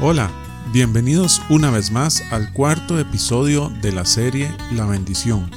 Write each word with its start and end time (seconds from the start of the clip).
Hola, 0.00 0.30
bienvenidos 0.72 1.42
una 1.48 1.72
vez 1.72 1.90
más 1.90 2.22
al 2.30 2.52
cuarto 2.52 3.00
episodio 3.00 3.68
de 3.82 3.90
la 3.90 4.04
serie 4.04 4.48
La 4.70 4.86
bendición, 4.86 5.50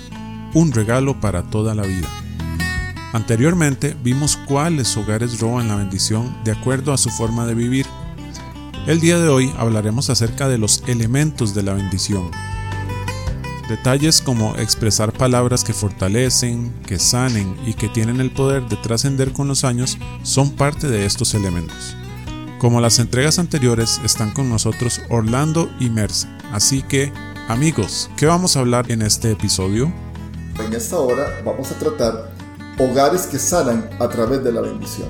un 0.55 0.71
regalo 0.71 1.19
para 1.19 1.44
toda 1.44 1.75
la 1.75 1.83
vida. 1.83 2.07
Anteriormente 3.13 3.96
vimos 4.04 4.38
cuáles 4.38 4.97
hogares 4.97 5.40
roban 5.40 5.67
la 5.67 5.76
bendición 5.76 6.35
de 6.44 6.54
acuerdo 6.54 6.91
a 6.91 6.97
su 6.97 7.12
forma 7.12 7.46
de 7.46 7.54
vivir. 7.54 7.85
El 8.87 8.99
día 8.99 9.19
de 9.19 9.29
hoy 9.29 9.54
hablaremos 9.59 10.09
acerca 10.09 10.49
de 10.49 10.58
los 10.58 10.83
elementos 10.87 11.53
de 11.53 11.62
la 11.62 11.73
bendición. 11.73 12.31
Detalles 13.69 14.21
como 14.21 14.55
expresar 14.55 15.13
palabras 15.13 15.63
que 15.63 15.73
fortalecen, 15.73 16.73
que 16.88 16.98
sanen 16.98 17.55
y 17.67 17.76
que 17.76 17.89
tienen 17.89 18.20
el 18.20 18.31
poder 18.31 18.67
de 18.67 18.77
trascender 18.77 19.34
con 19.34 19.48
los 19.48 19.63
años 19.63 19.99
son 20.23 20.49
parte 20.49 20.88
de 20.89 21.05
estos 21.05 21.36
elementos. 21.36 21.95
Como 22.62 22.80
las 22.80 23.00
entregas 23.00 23.40
anteriores, 23.40 24.00
están 24.06 24.36
con 24.36 24.48
nosotros 24.48 25.02
Orlando 25.10 25.68
y 25.80 25.90
Merce. 25.90 26.28
Así 26.52 26.84
que, 26.84 27.12
amigos, 27.48 28.08
¿qué 28.18 28.28
vamos 28.28 28.56
a 28.56 28.60
hablar 28.60 28.92
en 28.92 29.02
este 29.02 29.32
episodio? 29.32 29.92
En 30.64 30.72
esta 30.72 31.00
hora 31.00 31.42
vamos 31.44 31.72
a 31.72 31.80
tratar 31.80 32.30
hogares 32.78 33.24
que 33.24 33.40
sanan 33.40 33.90
a 34.00 34.08
través 34.10 34.44
de 34.44 34.52
la 34.52 34.62
bendición. 34.62 35.10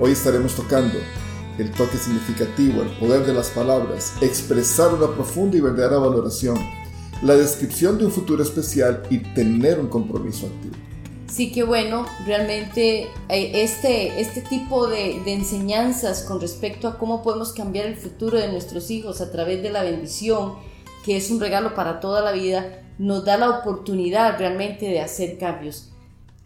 Hoy 0.00 0.10
estaremos 0.10 0.56
tocando 0.56 0.98
el 1.56 1.70
toque 1.70 1.98
significativo, 1.98 2.82
el 2.82 2.98
poder 2.98 3.24
de 3.24 3.32
las 3.32 3.50
palabras, 3.50 4.14
expresar 4.20 4.92
una 4.92 5.06
profunda 5.06 5.56
y 5.56 5.60
verdadera 5.60 5.98
valoración, 5.98 6.58
la 7.22 7.36
descripción 7.36 7.96
de 7.96 8.06
un 8.06 8.10
futuro 8.10 8.42
especial 8.42 9.04
y 9.08 9.18
tener 9.18 9.78
un 9.78 9.86
compromiso 9.86 10.48
activo. 10.48 10.89
Sí 11.30 11.52
que 11.52 11.62
bueno, 11.62 12.06
realmente 12.26 13.02
eh, 13.28 13.52
este, 13.54 14.20
este 14.20 14.40
tipo 14.42 14.88
de, 14.88 15.20
de, 15.24 15.32
enseñanzas 15.32 16.24
con 16.24 16.40
respecto 16.40 16.88
a 16.88 16.98
cómo 16.98 17.22
podemos 17.22 17.52
cambiar 17.52 17.86
el 17.86 17.96
futuro 17.96 18.36
de 18.36 18.50
nuestros 18.50 18.90
hijos 18.90 19.20
a 19.20 19.30
través 19.30 19.62
de 19.62 19.70
la 19.70 19.84
bendición, 19.84 20.56
que 21.04 21.16
es 21.16 21.30
un 21.30 21.38
regalo 21.38 21.76
para 21.76 22.00
toda 22.00 22.20
la 22.20 22.32
vida, 22.32 22.82
nos 22.98 23.24
da 23.24 23.36
la 23.36 23.48
oportunidad 23.48 24.38
realmente 24.38 24.86
de 24.86 25.00
hacer 25.00 25.38
cambios. 25.38 25.92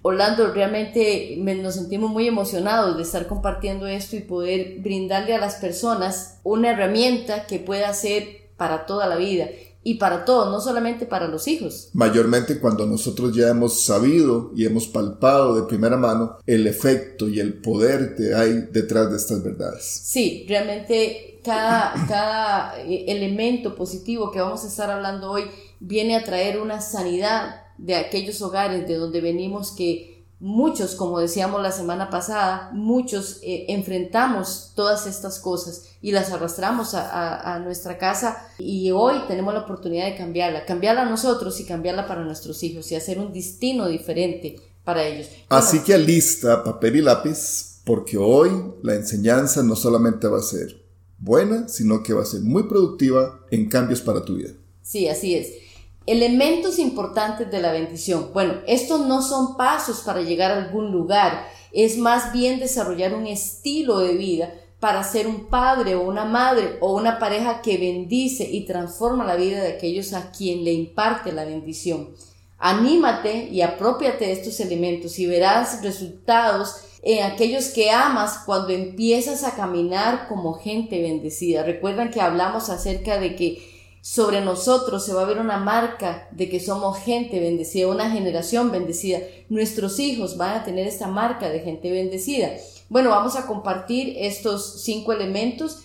Orlando, 0.03 0.53
realmente 0.53 1.35
nos 1.39 1.77
sentimos 1.77 2.11
muy 2.11 2.29
emocionados 2.29 2.99
de 2.99 3.05
estar 3.05 3.27
compartiendo 3.27 3.87
esto 3.87 4.17
y 4.17 4.21
poder 4.21 4.81
brindarle 4.81 5.35
a 5.35 5.39
las 5.39 5.55
personas 5.55 6.41
una 6.45 6.73
herramienta 6.73 7.47
que 7.47 7.59
pueda 7.59 7.95
ser 7.95 8.51
para 8.59 8.85
toda 8.85 9.07
la 9.07 9.17
vida 9.17 9.49
y 9.85 9.95
para 9.95 10.25
todos, 10.25 10.51
no 10.51 10.61
solamente 10.61 11.05
para 11.05 11.29
los 11.29 11.47
hijos. 11.47 11.91
Mayormente 11.93 12.59
cuando 12.59 12.87
nosotros 12.87 13.37
ya 13.37 13.49
hemos 13.49 13.85
sabido 13.85 14.51
y 14.57 14.65
hemos 14.65 14.89
palpado 14.89 15.55
de 15.55 15.69
primera 15.69 15.99
mano 15.99 16.39
el 16.47 16.67
efecto 16.67 17.29
y 17.29 17.39
el 17.39 17.61
poder 17.61 18.17
que 18.17 18.35
hay 18.35 18.69
detrás 18.73 19.11
de 19.11 19.17
estas 19.19 19.45
verdades. 19.45 19.85
Sí, 19.85 20.47
realmente 20.49 21.41
cada, 21.45 21.93
cada 22.09 22.81
eh, 22.81 23.05
elemento 23.09 23.77
positivo 23.77 24.33
que 24.33 24.41
vamos 24.41 24.65
a 24.65 24.69
estar 24.69 24.91
hablando 24.91 25.31
hoy 25.31 25.45
viene 25.81 26.17
a 26.17 26.25
traer 26.25 26.59
una 26.59 26.81
sanidad 26.81 27.63
de 27.77 27.97
aquellos 27.97 28.41
hogares 28.41 28.89
de 28.89 28.95
donde 28.95 29.21
venimos 29.21 29.73
que 29.73 30.14
muchos, 30.45 30.95
como 30.95 31.21
decíamos 31.21 31.63
la 31.63 31.73
semana 31.73 32.11
pasada, 32.11 32.69
muchos 32.75 33.39
eh, 33.43 33.65
enfrentamos 33.69 34.73
todas 34.75 35.07
estas 35.07 35.39
cosas 35.39 35.85
y 36.03 36.13
las 36.13 36.31
arrastramos 36.33 36.93
a, 36.93 37.59
nuestra 37.65 37.97
casa 37.97 38.47
y 38.59 38.91
hoy 38.91 39.15
tenemos 39.27 39.55
la 39.55 39.61
oportunidad 39.61 40.05
de 40.05 40.17
cambiarla, 40.17 40.67
cambiarla 40.67 41.07
nosotros 41.07 41.59
y 41.61 41.65
cambiarla 41.65 42.07
para 42.07 42.25
nuestros 42.25 42.63
hijos 42.63 42.93
y 42.93 42.95
hacer 42.95 43.19
un 43.19 43.33
destino 43.33 43.89
diferente 43.89 44.61
para 44.85 45.07
ellos. 45.07 45.29
Así 45.49 45.79
que 45.79 45.95
alista 45.95 46.63
papel 46.63 46.97
y 46.97 47.01
lápiz 47.01 47.81
porque 47.87 48.19
hoy 48.19 48.51
la 48.83 48.97
enseñanza 48.97 49.63
no 49.63 49.75
solamente 49.75 50.29
va 50.29 50.41
a 50.41 50.43
ser 50.43 50.79
buena, 51.19 51.69
sino 51.69 52.03
que 52.03 52.13
va 52.13 52.21
a 52.21 52.27
ser 52.27 52.43
muy 52.43 52.65
productiva 52.65 53.41
en 53.51 53.71
cambios 53.71 54.03
para 54.03 54.23
tu 54.23 54.35
vida. 54.35 54.51
Sí, 54.83 55.09
así 55.09 55.37
es. 55.37 55.64
Elementos 56.07 56.79
importantes 56.79 57.51
de 57.51 57.63
la 57.63 57.73
bendición. 57.73 58.31
Bueno, 58.35 58.57
estos 58.67 59.07
no 59.07 59.23
son 59.23 59.57
pasos 59.57 60.01
para 60.01 60.21
llegar 60.21 60.51
a 60.51 60.63
algún 60.63 60.93
lugar, 60.93 61.49
es 61.73 61.97
más 61.97 62.31
bien 62.31 62.61
desarrollar 62.61 63.15
un 63.15 63.27
estilo 63.27 64.01
de 64.01 64.13
vida 64.13 64.53
para 64.81 65.03
ser 65.03 65.27
un 65.27 65.47
padre 65.47 65.95
o 65.95 66.03
una 66.03 66.27
madre 66.27 66.77
o 66.83 66.95
una 66.95 67.19
pareja 67.19 67.63
que 67.63 67.79
bendice 67.79 68.45
y 68.45 68.67
transforma 68.67 69.25
la 69.25 69.37
vida 69.37 69.63
de 69.63 69.73
aquellos 69.73 70.13
a 70.13 70.31
quien 70.31 70.63
le 70.63 70.75
imparte 70.75 71.33
la 71.33 71.47
bendición. 71.47 72.11
Anímate 72.59 73.49
y 73.51 73.63
apropiate 73.63 74.27
de 74.27 74.33
estos 74.33 74.61
elementos 74.61 75.19
y 75.19 75.25
verás 75.25 75.83
resultados 75.83 76.83
en 77.03 77.25
aquellos 77.25 77.69
que 77.69 77.91
amas 77.91 78.41
cuando 78.45 78.75
empiezas 78.75 79.43
a 79.43 79.55
caminar 79.55 80.29
como 80.29 80.53
gente 80.53 81.01
bendecida. 81.01 81.63
Recuerdan 81.63 82.11
que 82.11 82.21
hablamos 82.21 82.69
acerca 82.69 83.19
de 83.19 83.37
que 83.37 83.74
sobre 84.05 84.43
nosotros 84.43 85.03
se 85.03 85.15
va 85.15 85.23
a 85.23 85.25
ver 85.25 85.39
una 85.39 85.57
marca 85.57 86.29
de 86.31 86.51
que 86.51 86.61
somos 86.61 86.99
gente 86.99 87.41
bendecida, 87.41 87.89
una 87.89 88.11
generación 88.11 88.71
bendecida. 88.71 89.21
Nuestros 89.49 89.99
hijos 89.99 90.37
van 90.37 90.59
a 90.59 90.63
tener 90.63 90.87
esta 90.87 91.09
marca 91.09 91.49
de 91.49 91.61
gente 91.61 91.91
bendecida. 91.91 92.51
Bueno, 92.91 93.09
vamos 93.09 93.35
a 93.35 93.47
compartir 93.47 94.15
estos 94.19 94.83
cinco 94.83 95.15
elementos 95.15 95.79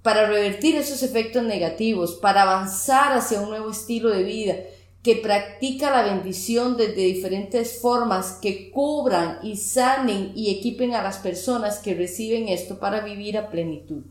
para 0.00 0.24
revertir 0.24 0.76
esos 0.76 1.02
efectos 1.02 1.42
negativos, 1.42 2.14
para 2.14 2.40
avanzar 2.40 3.12
hacia 3.12 3.42
un 3.42 3.50
nuevo 3.50 3.70
estilo 3.70 4.08
de 4.08 4.22
vida 4.22 4.56
que 5.02 5.16
practica 5.16 5.90
la 5.90 6.04
bendición 6.04 6.78
desde 6.78 7.02
diferentes 7.02 7.82
formas, 7.82 8.38
que 8.40 8.70
cubran 8.70 9.40
y 9.42 9.58
sanen 9.58 10.32
y 10.34 10.56
equipen 10.56 10.94
a 10.94 11.02
las 11.02 11.18
personas 11.18 11.80
que 11.80 11.94
reciben 11.94 12.48
esto 12.48 12.78
para 12.78 13.00
vivir 13.00 13.36
a 13.36 13.50
plenitud. 13.50 14.04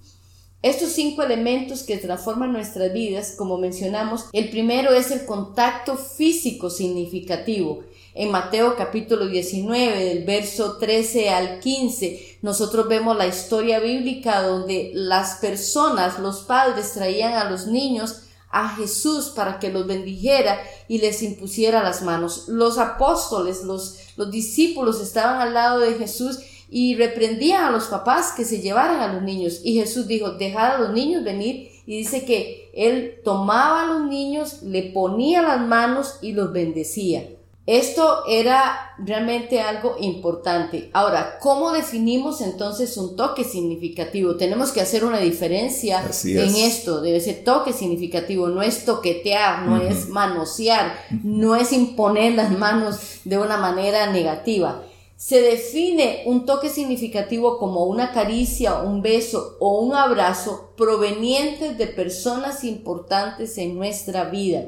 Estos 0.63 0.93
cinco 0.93 1.21
elementos 1.21 1.83
que 1.83 1.97
transforman 1.97 2.51
nuestras 2.51 2.91
vidas, 2.91 3.35
como 3.37 3.59
mencionamos, 3.59 4.25
el 4.33 4.49
primero 4.49 4.91
es 4.91 5.11
el 5.11 5.23
contacto 5.25 5.95
físico 5.95 6.71
significativo. 6.71 7.83
En 8.15 8.31
Mateo 8.31 8.75
capítulo 8.75 9.27
19, 9.27 10.03
del 10.03 10.23
verso 10.23 10.77
13 10.77 11.29
al 11.29 11.59
15, 11.59 12.39
nosotros 12.41 12.87
vemos 12.87 13.15
la 13.15 13.27
historia 13.27 13.79
bíblica 13.79 14.41
donde 14.41 14.89
las 14.95 15.35
personas, 15.35 16.17
los 16.17 16.39
padres, 16.39 16.93
traían 16.93 17.33
a 17.33 17.47
los 17.47 17.67
niños 17.67 18.23
a 18.49 18.69
Jesús 18.69 19.29
para 19.35 19.59
que 19.59 19.71
los 19.71 19.85
bendijera 19.85 20.59
y 20.87 20.97
les 20.97 21.21
impusiera 21.21 21.83
las 21.83 22.01
manos. 22.01 22.45
Los 22.47 22.79
apóstoles, 22.79 23.61
los, 23.61 23.99
los 24.15 24.31
discípulos 24.31 25.01
estaban 25.01 25.39
al 25.39 25.53
lado 25.53 25.81
de 25.81 25.93
Jesús 25.93 26.39
y 26.69 26.95
reprendían 26.95 27.63
a 27.63 27.71
los 27.71 27.85
papás 27.85 28.33
que 28.35 28.45
se 28.45 28.61
llevaran 28.61 28.99
a 28.99 29.13
los 29.13 29.23
niños. 29.23 29.61
Y 29.63 29.75
Jesús 29.75 30.07
dijo, 30.07 30.31
dejad 30.31 30.75
a 30.75 30.79
los 30.79 30.93
niños 30.93 31.23
venir. 31.23 31.71
Y 31.85 31.99
dice 31.99 32.25
que 32.25 32.69
él 32.73 33.21
tomaba 33.23 33.83
a 33.83 33.85
los 33.85 34.09
niños, 34.09 34.61
le 34.63 34.83
ponía 34.83 35.41
las 35.41 35.61
manos 35.61 36.19
y 36.21 36.33
los 36.33 36.51
bendecía. 36.51 37.29
Esto 37.67 38.25
era 38.29 38.95
realmente 38.97 39.59
algo 39.59 39.97
importante. 39.99 40.89
Ahora, 40.93 41.37
¿cómo 41.41 41.73
definimos 41.73 42.39
entonces 42.39 42.95
un 42.95 43.17
toque 43.17 43.43
significativo? 43.43 44.37
Tenemos 44.37 44.71
que 44.71 44.79
hacer 44.79 45.03
una 45.03 45.19
diferencia 45.19 46.01
en 46.23 46.55
esto. 46.55 47.01
Debe 47.01 47.19
ser 47.19 47.43
toque 47.43 47.73
significativo, 47.73 48.47
no 48.47 48.61
es 48.61 48.85
toquetear, 48.85 49.63
no 49.63 49.81
es 49.81 50.07
manosear, 50.07 50.97
no 51.23 51.57
es 51.57 51.73
imponer 51.73 52.35
las 52.35 52.57
manos 52.57 52.99
de 53.25 53.37
una 53.37 53.57
manera 53.57 54.13
negativa. 54.13 54.83
Se 55.17 55.41
define 55.41 56.21
un 56.27 56.45
toque 56.45 56.69
significativo 56.69 57.57
como 57.57 57.85
una 57.85 58.11
caricia, 58.11 58.81
un 58.81 59.01
beso 59.01 59.57
o 59.59 59.79
un 59.79 59.95
abrazo 59.95 60.73
provenientes 60.77 61.75
de 61.75 61.87
personas 61.87 62.63
importantes 62.63 63.57
en 63.57 63.75
nuestra 63.75 64.25
vida. 64.25 64.65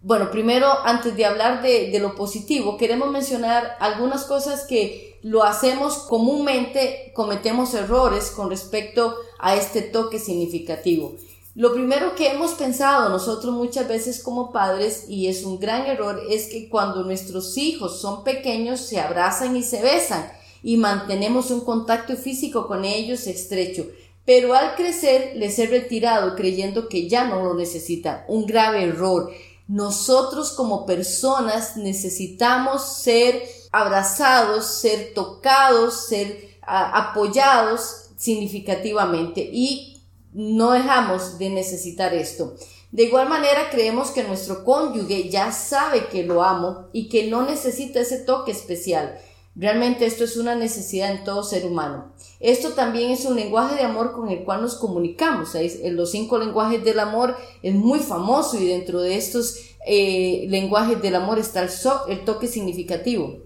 Bueno, 0.00 0.30
primero, 0.30 0.68
antes 0.84 1.16
de 1.16 1.24
hablar 1.24 1.62
de, 1.62 1.90
de, 1.90 1.98
lo 1.98 2.14
positivo, 2.14 2.76
queremos 2.76 3.10
mencionar 3.10 3.76
algunas 3.80 4.24
cosas 4.24 4.64
que 4.68 5.18
lo 5.22 5.42
hacemos 5.42 5.94
comúnmente, 5.98 7.10
cometemos 7.12 7.74
errores 7.74 8.30
con 8.30 8.50
respecto 8.50 9.16
a 9.40 9.56
este 9.56 9.82
toque 9.82 10.20
significativo. 10.20 11.16
Lo 11.58 11.72
primero 11.72 12.14
que 12.14 12.30
hemos 12.30 12.52
pensado 12.52 13.08
nosotros 13.08 13.52
muchas 13.52 13.88
veces 13.88 14.22
como 14.22 14.52
padres, 14.52 15.06
y 15.08 15.26
es 15.26 15.42
un 15.42 15.58
gran 15.58 15.86
error, 15.86 16.22
es 16.30 16.46
que 16.46 16.68
cuando 16.68 17.02
nuestros 17.02 17.56
hijos 17.58 18.00
son 18.00 18.22
pequeños 18.22 18.78
se 18.78 19.00
abrazan 19.00 19.56
y 19.56 19.64
se 19.64 19.82
besan 19.82 20.30
y 20.62 20.76
mantenemos 20.76 21.50
un 21.50 21.62
contacto 21.62 22.14
físico 22.14 22.68
con 22.68 22.84
ellos 22.84 23.26
estrecho. 23.26 23.88
Pero 24.24 24.54
al 24.54 24.76
crecer 24.76 25.32
les 25.34 25.58
he 25.58 25.66
retirado 25.66 26.36
creyendo 26.36 26.88
que 26.88 27.08
ya 27.08 27.24
no 27.24 27.42
lo 27.42 27.54
necesitan. 27.54 28.22
Un 28.28 28.46
grave 28.46 28.84
error. 28.84 29.32
Nosotros 29.66 30.52
como 30.52 30.86
personas 30.86 31.76
necesitamos 31.76 32.84
ser 32.84 33.42
abrazados, 33.72 34.64
ser 34.64 35.12
tocados, 35.12 36.06
ser 36.06 36.56
apoyados 36.62 38.10
significativamente 38.16 39.40
y 39.52 39.97
no 40.32 40.72
dejamos 40.72 41.38
de 41.38 41.50
necesitar 41.50 42.14
esto. 42.14 42.54
De 42.90 43.04
igual 43.04 43.28
manera 43.28 43.68
creemos 43.70 44.10
que 44.10 44.24
nuestro 44.24 44.64
cónyuge 44.64 45.28
ya 45.28 45.52
sabe 45.52 46.06
que 46.08 46.24
lo 46.24 46.42
amo 46.42 46.88
y 46.92 47.08
que 47.08 47.28
no 47.28 47.44
necesita 47.44 48.00
ese 48.00 48.18
toque 48.18 48.52
especial. 48.52 49.18
Realmente 49.54 50.06
esto 50.06 50.24
es 50.24 50.36
una 50.36 50.54
necesidad 50.54 51.10
en 51.10 51.24
todo 51.24 51.42
ser 51.42 51.66
humano. 51.66 52.12
Esto 52.38 52.74
también 52.74 53.10
es 53.10 53.24
un 53.24 53.34
lenguaje 53.34 53.74
de 53.74 53.82
amor 53.82 54.12
con 54.12 54.28
el 54.28 54.44
cual 54.44 54.62
nos 54.62 54.76
comunicamos. 54.76 55.54
En 55.56 55.96
los 55.96 56.12
cinco 56.12 56.38
lenguajes 56.38 56.84
del 56.84 57.00
amor 57.00 57.36
es 57.62 57.74
muy 57.74 57.98
famoso 57.98 58.58
y 58.58 58.68
dentro 58.68 59.00
de 59.00 59.16
estos 59.16 59.56
eh, 59.86 60.46
lenguajes 60.48 61.02
del 61.02 61.16
amor 61.16 61.38
está 61.40 61.68
el 62.08 62.24
toque 62.24 62.46
significativo. 62.46 63.38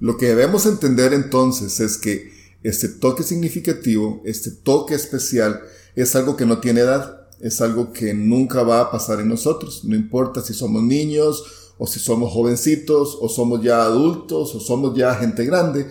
Lo 0.00 0.16
que 0.16 0.26
debemos 0.26 0.66
entender 0.66 1.12
entonces 1.12 1.78
es 1.78 1.96
que 1.96 2.32
este 2.64 2.88
toque 2.88 3.22
significativo, 3.22 4.20
este 4.24 4.50
toque 4.50 4.94
especial, 4.94 5.62
es 5.94 6.16
algo 6.16 6.36
que 6.36 6.46
no 6.46 6.58
tiene 6.58 6.80
edad, 6.80 7.26
es 7.40 7.60
algo 7.60 7.92
que 7.92 8.14
nunca 8.14 8.62
va 8.62 8.80
a 8.80 8.90
pasar 8.90 9.20
en 9.20 9.28
nosotros, 9.28 9.84
no 9.84 9.96
importa 9.96 10.40
si 10.40 10.54
somos 10.54 10.82
niños 10.82 11.44
o 11.78 11.86
si 11.86 11.98
somos 11.98 12.32
jovencitos 12.32 13.18
o 13.20 13.28
somos 13.28 13.62
ya 13.62 13.82
adultos 13.82 14.54
o 14.54 14.60
somos 14.60 14.96
ya 14.96 15.14
gente 15.14 15.44
grande, 15.44 15.88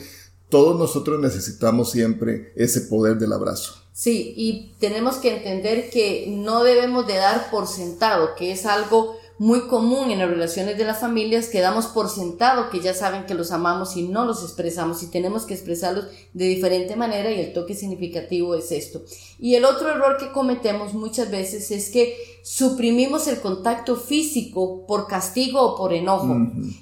todos 0.50 0.77
nosotros 0.77 1.19
necesitamos 1.19 1.92
siempre 1.92 2.53
ese 2.56 2.81
poder 2.81 3.18
del 3.18 3.33
abrazo. 3.33 3.75
Sí, 3.94 4.33
y 4.38 4.74
tenemos 4.80 5.18
que 5.18 5.36
entender 5.36 5.89
que 5.89 6.27
no 6.30 6.63
debemos 6.63 7.07
de 7.07 7.15
dar 7.15 7.51
por 7.51 7.68
sentado, 7.68 8.36
que 8.38 8.51
es 8.51 8.65
algo 8.65 9.18
muy 9.42 9.62
común 9.62 10.12
en 10.12 10.20
las 10.20 10.30
relaciones 10.30 10.78
de 10.78 10.86
las 10.86 11.00
familias 11.00 11.50
que 11.50 11.62
damos 11.62 11.88
por 11.88 12.10
sentado 12.10 12.70
que 12.70 12.80
ya 12.80 12.94
saben 12.94 13.26
que 13.26 13.34
los 13.34 13.52
amamos 13.52 13.98
y 13.98 14.04
no 14.04 14.24
los 14.24 14.44
expresamos 14.44 15.02
y 15.02 15.08
tenemos 15.08 15.46
que 15.46 15.56
expresarlos 15.56 16.06
de 16.34 16.46
diferente 16.46 16.96
manera 16.96 17.32
y 17.32 17.40
el 17.40 17.52
toque 17.52 17.74
significativo 17.74 18.54
es 18.54 18.72
esto. 18.72 19.02
Y 19.40 19.56
el 19.56 19.66
otro 19.66 19.90
error 19.90 20.18
que 20.20 20.32
cometemos 20.32 20.94
muchas 20.94 21.32
veces 21.32 21.72
es 21.72 21.90
que 21.90 22.16
suprimimos 22.44 23.28
el 23.28 23.42
contacto 23.42 23.96
físico 23.96 24.86
por 24.86 25.08
castigo 25.08 25.60
o 25.60 25.76
por 25.76 25.92
enojo. 25.92 26.38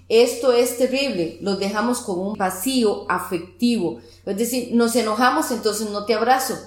Esto 0.10 0.52
es 0.52 0.78
terrible, 0.78 1.38
los 1.40 1.60
dejamos 1.60 2.02
con 2.02 2.20
un 2.20 2.34
vacío 2.34 3.10
afectivo. 3.10 4.02
Es 4.26 4.36
decir, 4.36 4.76
nos 4.76 4.98
enojamos, 4.98 5.52
entonces 5.52 5.90
no 5.92 6.04
te 6.04 6.14
abrazo 6.14 6.58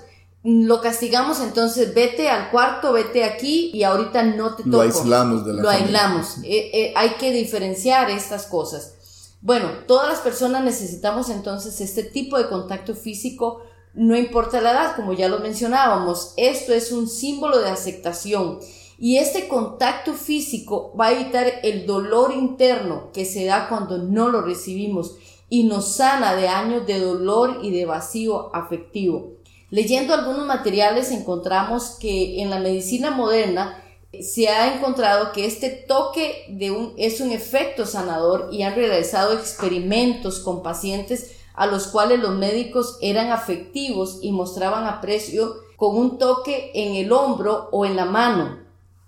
lo 0.45 0.81
castigamos, 0.81 1.41
entonces 1.41 1.95
vete 1.95 2.29
al 2.29 2.51
cuarto, 2.51 2.93
vete 2.93 3.23
aquí 3.23 3.71
y 3.73 3.85
ahorita 3.85 4.25
no 4.25 4.57
te 4.57 4.65
toco. 4.65 4.77
Lo 4.77 4.81
aislamos 4.81 5.47
de 5.47 5.53
la 5.55 5.63
Lo 5.63 5.71
aislamos. 5.71 6.39
Eh, 6.43 6.71
eh, 6.73 6.93
hay 6.97 7.11
que 7.11 7.31
diferenciar 7.31 8.11
estas 8.11 8.47
cosas. 8.47 8.95
Bueno, 9.41 9.69
todas 9.87 10.09
las 10.09 10.21
personas 10.21 10.65
necesitamos 10.65 11.29
entonces 11.29 11.81
este 11.81 12.03
tipo 12.03 12.39
de 12.39 12.49
contacto 12.49 12.95
físico, 12.95 13.63
no 13.95 14.17
importa 14.17 14.61
la 14.61 14.73
edad, 14.73 14.97
como 14.97 15.13
ya 15.13 15.29
lo 15.29 15.39
mencionábamos. 15.39 16.35
Esto 16.37 16.73
es 16.73 16.91
un 16.91 17.09
símbolo 17.09 17.61
de 17.61 17.71
aceptación. 17.71 18.59
Y 18.99 19.19
este 19.19 19.49
contacto 19.49 20.15
físico 20.15 20.95
va 20.99 21.07
a 21.07 21.13
evitar 21.13 21.47
el 21.63 21.87
dolor 21.87 22.33
interno 22.33 23.11
que 23.13 23.25
se 23.25 23.45
da 23.45 23.69
cuando 23.69 23.99
no 23.99 24.29
lo 24.29 24.43
recibimos 24.43 25.17
y 25.49 25.65
nos 25.65 25.97
sana 25.97 26.35
de 26.35 26.49
años 26.49 26.87
de 26.87 27.01
dolor 27.01 27.59
y 27.63 27.71
de 27.71 27.85
vacío 27.85 28.55
afectivo. 28.55 29.42
Leyendo 29.73 30.13
algunos 30.13 30.47
materiales 30.47 31.11
encontramos 31.13 31.97
que 31.99 32.43
en 32.43 32.51
la 32.51 32.59
medicina 32.59 33.11
moderna 33.11 33.83
se 34.21 34.49
ha 34.51 34.77
encontrado 34.77 35.33
que 35.33 35.47
este 35.47 35.71
toque 35.71 36.45
de 36.51 36.71
un, 36.71 36.93
es 36.99 37.23
un 37.23 37.33
efecto 37.33 37.87
sanador 37.87 38.51
y 38.53 38.65
han 38.65 38.75
realizado 38.75 39.33
experimentos 39.33 40.41
con 40.41 40.63
pacientes 40.63 41.39
a 41.55 41.65
los 41.65 41.87
cuales 41.87 42.21
los 42.21 42.35
médicos 42.35 42.99
eran 43.01 43.33
afectivos 43.33 44.19
y 44.21 44.31
mostraban 44.31 44.85
aprecio 44.85 45.55
con 45.77 45.97
un 45.97 46.19
toque 46.19 46.71
en 46.75 46.95
el 46.97 47.11
hombro 47.11 47.71
o 47.73 47.87
en 47.87 47.97
la 47.97 48.05
mano. 48.05 48.59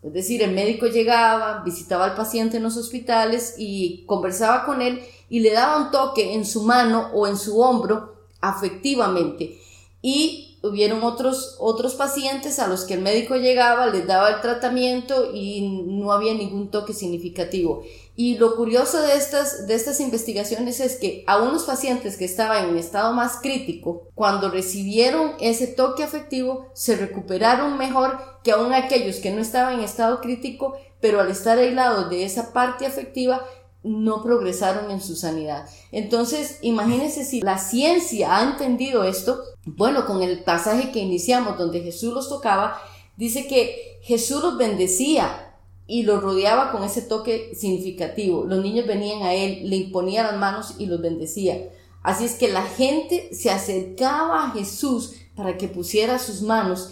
Es 0.02 0.14
decir, 0.14 0.42
el 0.42 0.52
médico 0.52 0.86
llegaba, 0.86 1.60
visitaba 1.62 2.06
al 2.06 2.14
paciente 2.14 2.56
en 2.56 2.62
los 2.62 2.78
hospitales 2.78 3.56
y 3.58 4.06
conversaba 4.06 4.64
con 4.64 4.80
él 4.80 5.02
y 5.28 5.40
le 5.40 5.52
daba 5.52 5.76
un 5.76 5.90
toque 5.90 6.32
en 6.32 6.46
su 6.46 6.62
mano 6.62 7.10
o 7.12 7.26
en 7.26 7.36
su 7.36 7.60
hombro 7.60 8.14
afectivamente. 8.40 9.58
Y 10.00 10.53
hubieron 10.64 11.02
otros, 11.02 11.56
otros 11.58 11.94
pacientes 11.94 12.58
a 12.58 12.66
los 12.66 12.84
que 12.84 12.94
el 12.94 13.00
médico 13.00 13.36
llegaba, 13.36 13.86
les 13.86 14.06
daba 14.06 14.30
el 14.30 14.40
tratamiento 14.40 15.30
y 15.34 15.84
no 15.86 16.12
había 16.12 16.34
ningún 16.34 16.70
toque 16.70 16.94
significativo. 16.94 17.84
Y 18.16 18.38
lo 18.38 18.56
curioso 18.56 19.02
de 19.02 19.14
estas, 19.16 19.66
de 19.66 19.74
estas 19.74 20.00
investigaciones 20.00 20.80
es 20.80 20.96
que 20.96 21.24
a 21.26 21.42
unos 21.42 21.64
pacientes 21.64 22.16
que 22.16 22.24
estaban 22.24 22.68
en 22.68 22.76
estado 22.76 23.12
más 23.12 23.38
crítico, 23.42 24.08
cuando 24.14 24.50
recibieron 24.50 25.32
ese 25.40 25.66
toque 25.66 26.02
afectivo, 26.02 26.68
se 26.74 26.96
recuperaron 26.96 27.76
mejor 27.76 28.18
que 28.42 28.52
aún 28.52 28.72
aquellos 28.72 29.16
que 29.16 29.32
no 29.32 29.42
estaban 29.42 29.74
en 29.74 29.80
estado 29.80 30.20
crítico, 30.20 30.76
pero 31.00 31.20
al 31.20 31.30
estar 31.30 31.58
aislados 31.58 32.08
de 32.08 32.24
esa 32.24 32.52
parte 32.52 32.86
afectiva, 32.86 33.44
no 33.84 34.22
progresaron 34.22 34.90
en 34.90 35.00
su 35.00 35.14
sanidad. 35.14 35.68
Entonces, 35.92 36.58
imagínense 36.62 37.24
si 37.24 37.42
la 37.42 37.58
ciencia 37.58 38.36
ha 38.36 38.42
entendido 38.42 39.04
esto, 39.04 39.42
bueno, 39.64 40.06
con 40.06 40.22
el 40.22 40.42
pasaje 40.42 40.90
que 40.90 41.00
iniciamos 41.00 41.58
donde 41.58 41.82
Jesús 41.82 42.12
los 42.12 42.28
tocaba, 42.28 42.80
dice 43.16 43.46
que 43.46 44.00
Jesús 44.02 44.42
los 44.42 44.56
bendecía 44.56 45.54
y 45.86 46.02
los 46.04 46.22
rodeaba 46.22 46.72
con 46.72 46.82
ese 46.82 47.02
toque 47.02 47.52
significativo. 47.54 48.44
Los 48.44 48.62
niños 48.62 48.86
venían 48.86 49.22
a 49.22 49.34
él, 49.34 49.68
le 49.68 49.76
imponía 49.76 50.22
las 50.22 50.36
manos 50.36 50.74
y 50.78 50.86
los 50.86 51.00
bendecía. 51.00 51.68
Así 52.02 52.24
es 52.24 52.34
que 52.34 52.48
la 52.48 52.62
gente 52.62 53.34
se 53.34 53.50
acercaba 53.50 54.44
a 54.44 54.50
Jesús 54.52 55.14
para 55.36 55.56
que 55.58 55.68
pusiera 55.68 56.18
sus 56.18 56.42
manos 56.42 56.90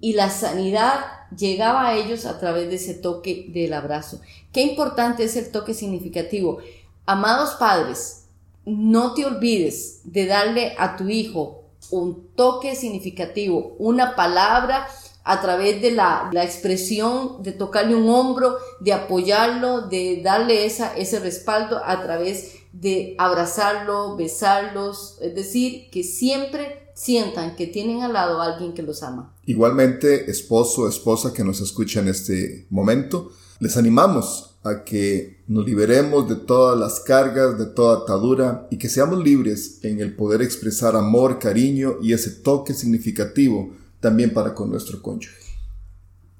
y 0.00 0.12
la 0.12 0.30
sanidad 0.30 1.17
llegaba 1.36 1.88
a 1.88 1.96
ellos 1.96 2.26
a 2.26 2.38
través 2.38 2.68
de 2.68 2.76
ese 2.76 2.94
toque 2.94 3.46
del 3.48 3.72
abrazo. 3.72 4.20
Qué 4.52 4.62
importante 4.62 5.24
es 5.24 5.36
el 5.36 5.50
toque 5.50 5.74
significativo. 5.74 6.58
Amados 7.06 7.50
padres, 7.54 8.26
no 8.64 9.14
te 9.14 9.24
olvides 9.24 10.00
de 10.04 10.26
darle 10.26 10.74
a 10.78 10.96
tu 10.96 11.08
hijo 11.08 11.64
un 11.90 12.28
toque 12.34 12.74
significativo, 12.74 13.74
una 13.78 14.14
palabra 14.14 14.86
a 15.24 15.40
través 15.40 15.82
de 15.82 15.90
la, 15.90 16.30
expresión, 16.34 17.42
de 17.42 17.52
tocarle 17.52 17.94
un 17.94 18.08
hombro, 18.08 18.56
de 18.80 18.94
apoyarlo, 18.94 19.82
de 19.82 20.22
darle 20.22 20.64
esa, 20.64 20.96
ese 20.96 21.20
respaldo 21.20 21.82
a 21.84 22.02
través 22.02 22.56
de 22.72 23.14
abrazarlo, 23.18 24.16
besarlos, 24.16 25.18
es 25.20 25.34
decir, 25.34 25.90
que 25.90 26.02
siempre 26.02 26.90
sientan 26.94 27.56
que 27.56 27.66
tienen 27.66 28.02
al 28.02 28.14
lado 28.14 28.40
a 28.40 28.46
alguien 28.46 28.72
que 28.72 28.82
los 28.82 29.02
ama. 29.02 29.34
Igualmente, 29.48 30.30
esposo 30.30 30.86
esposa 30.86 31.32
que 31.32 31.42
nos 31.42 31.62
escucha 31.62 32.00
en 32.00 32.08
este 32.08 32.66
momento, 32.68 33.32
les 33.60 33.78
animamos 33.78 34.58
a 34.62 34.84
que 34.84 35.42
nos 35.48 35.64
liberemos 35.64 36.28
de 36.28 36.36
todas 36.36 36.78
las 36.78 37.00
cargas, 37.00 37.58
de 37.58 37.64
toda 37.64 38.02
atadura 38.02 38.68
y 38.70 38.76
que 38.76 38.90
seamos 38.90 39.24
libres 39.24 39.82
en 39.84 40.02
el 40.02 40.14
poder 40.14 40.42
expresar 40.42 40.96
amor, 40.96 41.38
cariño 41.38 41.96
y 42.02 42.12
ese 42.12 42.30
toque 42.30 42.74
significativo 42.74 43.72
también 44.00 44.34
para 44.34 44.52
con 44.52 44.70
nuestro 44.70 45.00
cónyuge. 45.00 45.34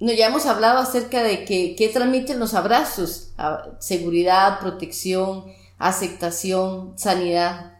No, 0.00 0.12
ya 0.12 0.26
hemos 0.26 0.44
hablado 0.44 0.78
acerca 0.78 1.22
de 1.22 1.46
que, 1.46 1.76
qué 1.76 1.88
transmiten 1.88 2.38
los 2.38 2.52
abrazos, 2.52 3.32
seguridad, 3.78 4.60
protección, 4.60 5.44
aceptación, 5.78 6.92
sanidad. 6.98 7.77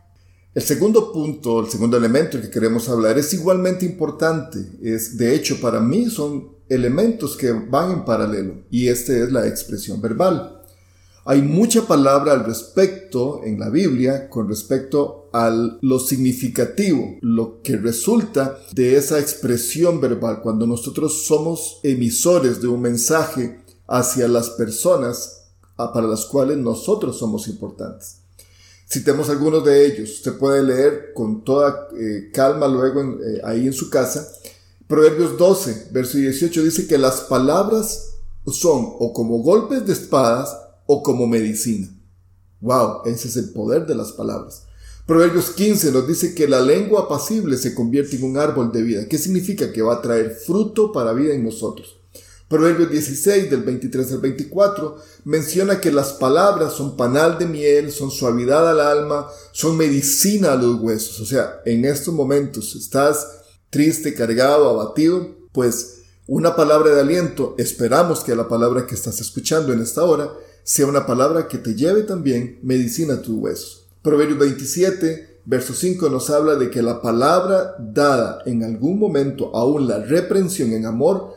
El 0.58 0.64
segundo 0.64 1.12
punto, 1.12 1.60
el 1.60 1.70
segundo 1.70 1.96
elemento 1.96 2.40
que 2.40 2.50
queremos 2.50 2.88
hablar 2.88 3.16
es 3.16 3.32
igualmente 3.32 3.86
importante. 3.86 4.58
Es, 4.82 5.16
de 5.16 5.32
hecho, 5.32 5.60
para 5.60 5.78
mí 5.78 6.10
son 6.10 6.48
elementos 6.68 7.36
que 7.36 7.52
van 7.52 7.92
en 7.92 8.04
paralelo 8.04 8.64
y 8.68 8.88
este 8.88 9.22
es 9.22 9.30
la 9.30 9.46
expresión 9.46 10.00
verbal. 10.00 10.60
Hay 11.24 11.42
mucha 11.42 11.86
palabra 11.86 12.32
al 12.32 12.44
respecto 12.44 13.42
en 13.44 13.60
la 13.60 13.70
Biblia 13.70 14.28
con 14.28 14.48
respecto 14.48 15.30
a 15.32 15.48
lo 15.80 16.00
significativo, 16.00 17.18
lo 17.20 17.62
que 17.62 17.76
resulta 17.76 18.58
de 18.72 18.96
esa 18.96 19.20
expresión 19.20 20.00
verbal 20.00 20.40
cuando 20.42 20.66
nosotros 20.66 21.24
somos 21.24 21.78
emisores 21.84 22.60
de 22.60 22.66
un 22.66 22.82
mensaje 22.82 23.62
hacia 23.86 24.26
las 24.26 24.50
personas 24.50 25.52
para 25.76 26.08
las 26.08 26.24
cuales 26.24 26.58
nosotros 26.58 27.16
somos 27.16 27.46
importantes. 27.46 28.22
Citemos 28.90 29.28
algunos 29.28 29.64
de 29.64 29.86
ellos. 29.86 30.10
Usted 30.10 30.38
puede 30.38 30.62
leer 30.62 31.12
con 31.14 31.44
toda 31.44 31.88
eh, 31.98 32.30
calma 32.32 32.66
luego 32.66 33.02
eh, 33.02 33.40
ahí 33.44 33.66
en 33.66 33.72
su 33.72 33.90
casa. 33.90 34.26
Proverbios 34.86 35.36
12, 35.36 35.88
verso 35.92 36.16
18 36.16 36.62
dice 36.62 36.86
que 36.86 36.96
las 36.96 37.20
palabras 37.22 38.14
son 38.46 38.94
o 38.98 39.12
como 39.12 39.42
golpes 39.42 39.86
de 39.86 39.92
espadas 39.92 40.56
o 40.86 41.02
como 41.02 41.26
medicina. 41.26 41.88
Wow, 42.60 43.02
ese 43.04 43.28
es 43.28 43.36
el 43.36 43.50
poder 43.50 43.86
de 43.86 43.94
las 43.94 44.12
palabras. 44.12 44.62
Proverbios 45.06 45.50
15 45.50 45.92
nos 45.92 46.08
dice 46.08 46.34
que 46.34 46.48
la 46.48 46.60
lengua 46.60 47.02
apacible 47.02 47.58
se 47.58 47.74
convierte 47.74 48.16
en 48.16 48.24
un 48.24 48.38
árbol 48.38 48.72
de 48.72 48.82
vida. 48.82 49.08
¿Qué 49.08 49.18
significa? 49.18 49.72
Que 49.72 49.82
va 49.82 49.94
a 49.94 50.02
traer 50.02 50.30
fruto 50.30 50.92
para 50.92 51.12
vida 51.12 51.34
en 51.34 51.44
nosotros. 51.44 51.97
Proverbios 52.48 52.90
16 52.90 53.50
del 53.50 53.62
23 53.62 54.12
al 54.12 54.20
24 54.20 54.96
menciona 55.24 55.80
que 55.80 55.92
las 55.92 56.14
palabras 56.14 56.72
son 56.72 56.96
panal 56.96 57.38
de 57.38 57.44
miel, 57.44 57.92
son 57.92 58.10
suavidad 58.10 58.68
al 58.70 58.80
alma, 58.80 59.28
son 59.52 59.76
medicina 59.76 60.52
a 60.52 60.56
los 60.56 60.80
huesos. 60.80 61.20
O 61.20 61.26
sea, 61.26 61.60
en 61.66 61.84
estos 61.84 62.14
momentos 62.14 62.74
estás 62.74 63.26
triste, 63.68 64.14
cargado, 64.14 64.70
abatido, 64.70 65.36
pues 65.52 65.98
una 66.26 66.56
palabra 66.56 66.94
de 66.94 67.02
aliento, 67.02 67.54
esperamos 67.58 68.24
que 68.24 68.34
la 68.34 68.48
palabra 68.48 68.86
que 68.86 68.94
estás 68.94 69.20
escuchando 69.20 69.74
en 69.74 69.82
esta 69.82 70.04
hora 70.04 70.32
sea 70.62 70.86
una 70.86 71.06
palabra 71.06 71.48
que 71.48 71.58
te 71.58 71.74
lleve 71.74 72.02
también 72.02 72.60
medicina 72.62 73.14
a 73.14 73.22
tus 73.22 73.36
huesos. 73.36 73.86
Proverbios 74.00 74.38
27 74.38 75.28
verso 75.48 75.72
5 75.72 76.10
nos 76.10 76.28
habla 76.28 76.56
de 76.56 76.70
que 76.70 76.82
la 76.82 77.00
palabra 77.00 77.74
dada 77.78 78.42
en 78.44 78.62
algún 78.62 78.98
momento, 78.98 79.50
aún 79.56 79.88
la 79.88 79.98
reprensión 79.98 80.74
en 80.74 80.84
amor, 80.84 81.32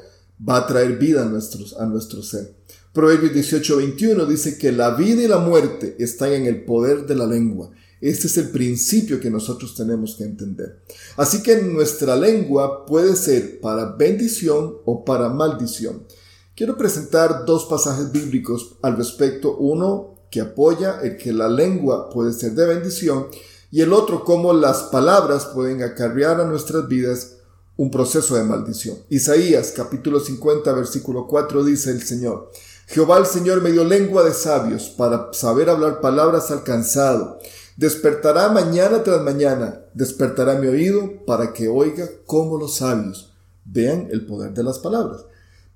va 0.48 0.58
a 0.58 0.68
traer 0.68 0.98
vida 0.98 1.24
a, 1.24 1.26
nuestros, 1.26 1.78
a 1.78 1.86
nuestro 1.86 2.24
ser. 2.24 2.56
Proverbios 2.94 3.34
18, 3.34 3.78
21 3.78 4.26
dice 4.26 4.58
que 4.58 4.72
la 4.72 4.92
vida 4.96 5.24
y 5.24 5.28
la 5.28 5.38
muerte 5.38 5.96
están 6.00 6.34
en 6.34 6.46
el 6.46 6.66
poder 6.66 7.06
de 7.06 7.16
la 7.16 7.26
lengua. 7.26 7.72
Este 8.02 8.28
es 8.28 8.38
el 8.38 8.50
principio 8.50 9.20
que 9.20 9.30
nosotros 9.30 9.76
tenemos 9.76 10.16
que 10.16 10.24
entender. 10.24 10.82
Así 11.18 11.44
que 11.44 11.62
nuestra 11.62 12.16
lengua 12.16 12.86
puede 12.86 13.16
ser 13.16 13.62
para 13.62 13.96
bendición 13.96 14.78
o 14.86 15.06
para 15.06 15.30
maldición. 15.30 16.08
Quiero 16.56 16.78
presentar 16.78 17.46
dos 17.46 17.66
pasajes 17.66 18.12
bíblicos 18.12 18.78
al 18.82 18.98
respecto. 18.98 19.56
Uno 19.58 20.26
que 20.32 20.42
apoya 20.42 21.00
el 21.02 21.18
que 21.18 21.32
la 21.32 21.48
lengua 21.48 22.10
puede 22.10 22.34
ser 22.34 22.54
de 22.54 22.66
bendición 22.66 23.28
y 23.70 23.82
el 23.82 23.94
otro 23.94 24.24
cómo 24.26 24.54
las 24.54 24.84
palabras 24.84 25.46
pueden 25.54 25.84
acarrear 25.84 26.42
a 26.42 26.46
nuestras 26.46 26.88
vidas 26.88 27.38
un 27.78 27.92
proceso 27.92 28.36
de 28.36 28.44
maldición. 28.44 28.98
Isaías 29.10 29.74
capítulo 29.76 30.20
50 30.20 30.72
versículo 30.74 31.28
4 31.28 31.64
dice 31.64 31.92
el 31.92 32.04
Señor, 32.04 32.52
Jehová 32.88 33.18
el 33.18 33.26
Señor 33.26 33.62
me 33.62 33.72
dio 33.72 33.84
lengua 33.84 34.24
de 34.24 34.34
sabios 34.34 34.90
para 34.90 35.32
saber 35.34 35.70
hablar 35.70 36.02
palabras 36.02 36.52
alcanzado 36.52 37.40
Despertará 37.82 38.50
mañana 38.50 39.02
tras 39.02 39.24
mañana, 39.24 39.86
despertará 39.96 40.54
mi 40.60 40.68
oído 40.68 41.26
para 41.26 41.52
que 41.52 41.68
oiga 41.68 42.08
como 42.26 42.58
los 42.58 42.76
sabios. 42.76 43.34
Vean 43.66 44.10
el 44.12 44.26
poder 44.26 44.54
de 44.54 44.64
las 44.64 44.78
palabras. 44.78 45.26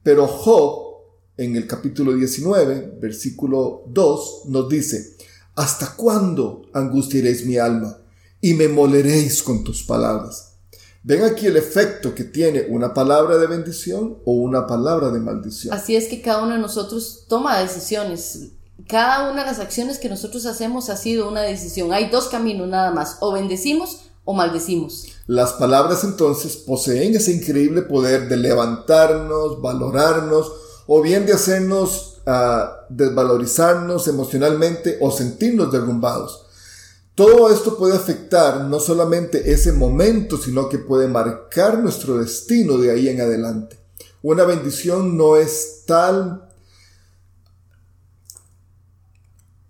Pero 0.03 0.27
Job, 0.27 0.97
en 1.37 1.55
el 1.55 1.65
capítulo 1.65 2.13
19, 2.13 2.97
versículo 3.01 3.85
2, 3.87 4.43
nos 4.49 4.69
dice, 4.69 5.15
¿Hasta 5.55 5.95
cuándo 5.95 6.63
angustiaréis 6.73 7.45
mi 7.45 7.57
alma 7.57 7.97
y 8.41 8.53
me 8.53 8.67
moleréis 8.67 9.41
con 9.41 9.63
tus 9.63 9.81
palabras? 9.81 10.44
Ven 11.07 11.23
aquí 11.23 11.45
el 11.45 11.55
efecto 11.55 12.15
que 12.15 12.23
tiene 12.23 12.65
una 12.67 12.93
palabra 12.93 13.37
de 13.37 13.45
bendición 13.45 14.17
o 14.25 14.31
una 14.31 14.65
palabra 14.65 15.11
de 15.11 15.19
maldición. 15.19 15.71
Así 15.71 15.95
es 15.95 16.07
que 16.07 16.19
cada 16.19 16.43
uno 16.43 16.55
de 16.55 16.61
nosotros 16.61 17.25
toma 17.29 17.59
decisiones 17.59 18.53
cada 18.87 19.31
una 19.31 19.43
de 19.43 19.51
las 19.51 19.59
acciones 19.59 19.99
que 19.99 20.09
nosotros 20.09 20.45
hacemos 20.45 20.89
ha 20.89 20.97
sido 20.97 21.29
una 21.29 21.41
decisión. 21.41 21.93
Hay 21.93 22.09
dos 22.09 22.27
caminos 22.27 22.67
nada 22.67 22.91
más, 22.91 23.17
o 23.19 23.31
bendecimos 23.31 24.01
o 24.25 24.33
maldecimos. 24.33 25.05
Las 25.27 25.53
palabras 25.53 26.03
entonces 26.03 26.55
poseen 26.55 27.15
ese 27.15 27.31
increíble 27.31 27.83
poder 27.83 28.27
de 28.27 28.37
levantarnos, 28.37 29.61
valorarnos, 29.61 30.51
o 30.87 31.01
bien 31.01 31.25
de 31.25 31.33
hacernos 31.33 32.17
uh, 32.27 32.85
desvalorizarnos 32.89 34.07
emocionalmente 34.07 34.97
o 35.01 35.09
sentirnos 35.09 35.71
derrumbados. 35.71 36.44
Todo 37.15 37.49
esto 37.49 37.77
puede 37.77 37.95
afectar 37.95 38.65
no 38.65 38.79
solamente 38.79 39.51
ese 39.51 39.71
momento, 39.71 40.37
sino 40.37 40.67
que 40.67 40.77
puede 40.77 41.07
marcar 41.07 41.79
nuestro 41.79 42.17
destino 42.17 42.77
de 42.77 42.91
ahí 42.91 43.07
en 43.07 43.21
adelante. 43.21 43.79
Una 44.21 44.43
bendición 44.43 45.17
no 45.17 45.37
es 45.37 45.83
tal 45.85 46.45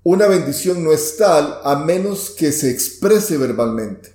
una 0.06 0.28
bendición 0.28 0.84
no 0.84 0.92
es 0.92 1.18
tal 1.18 1.62
a 1.64 1.78
menos 1.78 2.30
que 2.30 2.52
se 2.52 2.70
exprese 2.70 3.40
verbalmente. 3.40 4.14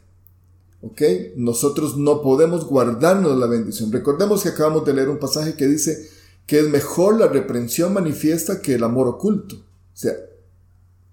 ¿Ok? 0.82 1.02
Nosotros 1.34 1.96
no 1.96 2.22
podemos 2.22 2.64
guardarnos 2.64 3.36
la 3.36 3.46
bendición. 3.46 3.90
Recordemos 3.90 4.44
que 4.44 4.50
acabamos 4.50 4.84
de 4.84 4.94
leer 4.94 5.08
un 5.08 5.18
pasaje 5.18 5.54
que 5.54 5.66
dice 5.66 6.08
que 6.46 6.60
es 6.60 6.68
mejor 6.68 7.18
la 7.18 7.26
reprensión 7.26 7.92
manifiesta 7.92 8.62
que 8.62 8.76
el 8.76 8.84
amor 8.84 9.08
oculto. 9.08 9.56
O 9.56 9.96
sea, 9.96 10.12